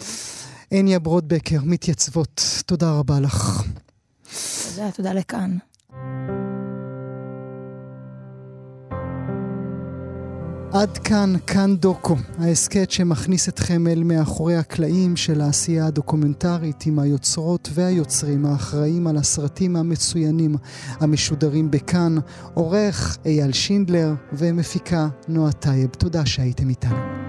[0.72, 3.64] הניה ברודבקר, מתייצבות, תודה רבה לך.
[4.76, 5.58] תודה, תודה לכאן.
[10.74, 17.70] עד כאן, כאן דוקו, ההסכת שמכניס אתכם אל מאחורי הקלעים של העשייה הדוקומנטרית עם היוצרות
[17.74, 20.56] והיוצרים האחראים על הסרטים המצוינים
[21.00, 22.16] המשודרים בכאן,
[22.54, 25.90] עורך אייל שינדלר ומפיקה נועה טייב.
[25.90, 27.23] תודה שהייתם איתנו.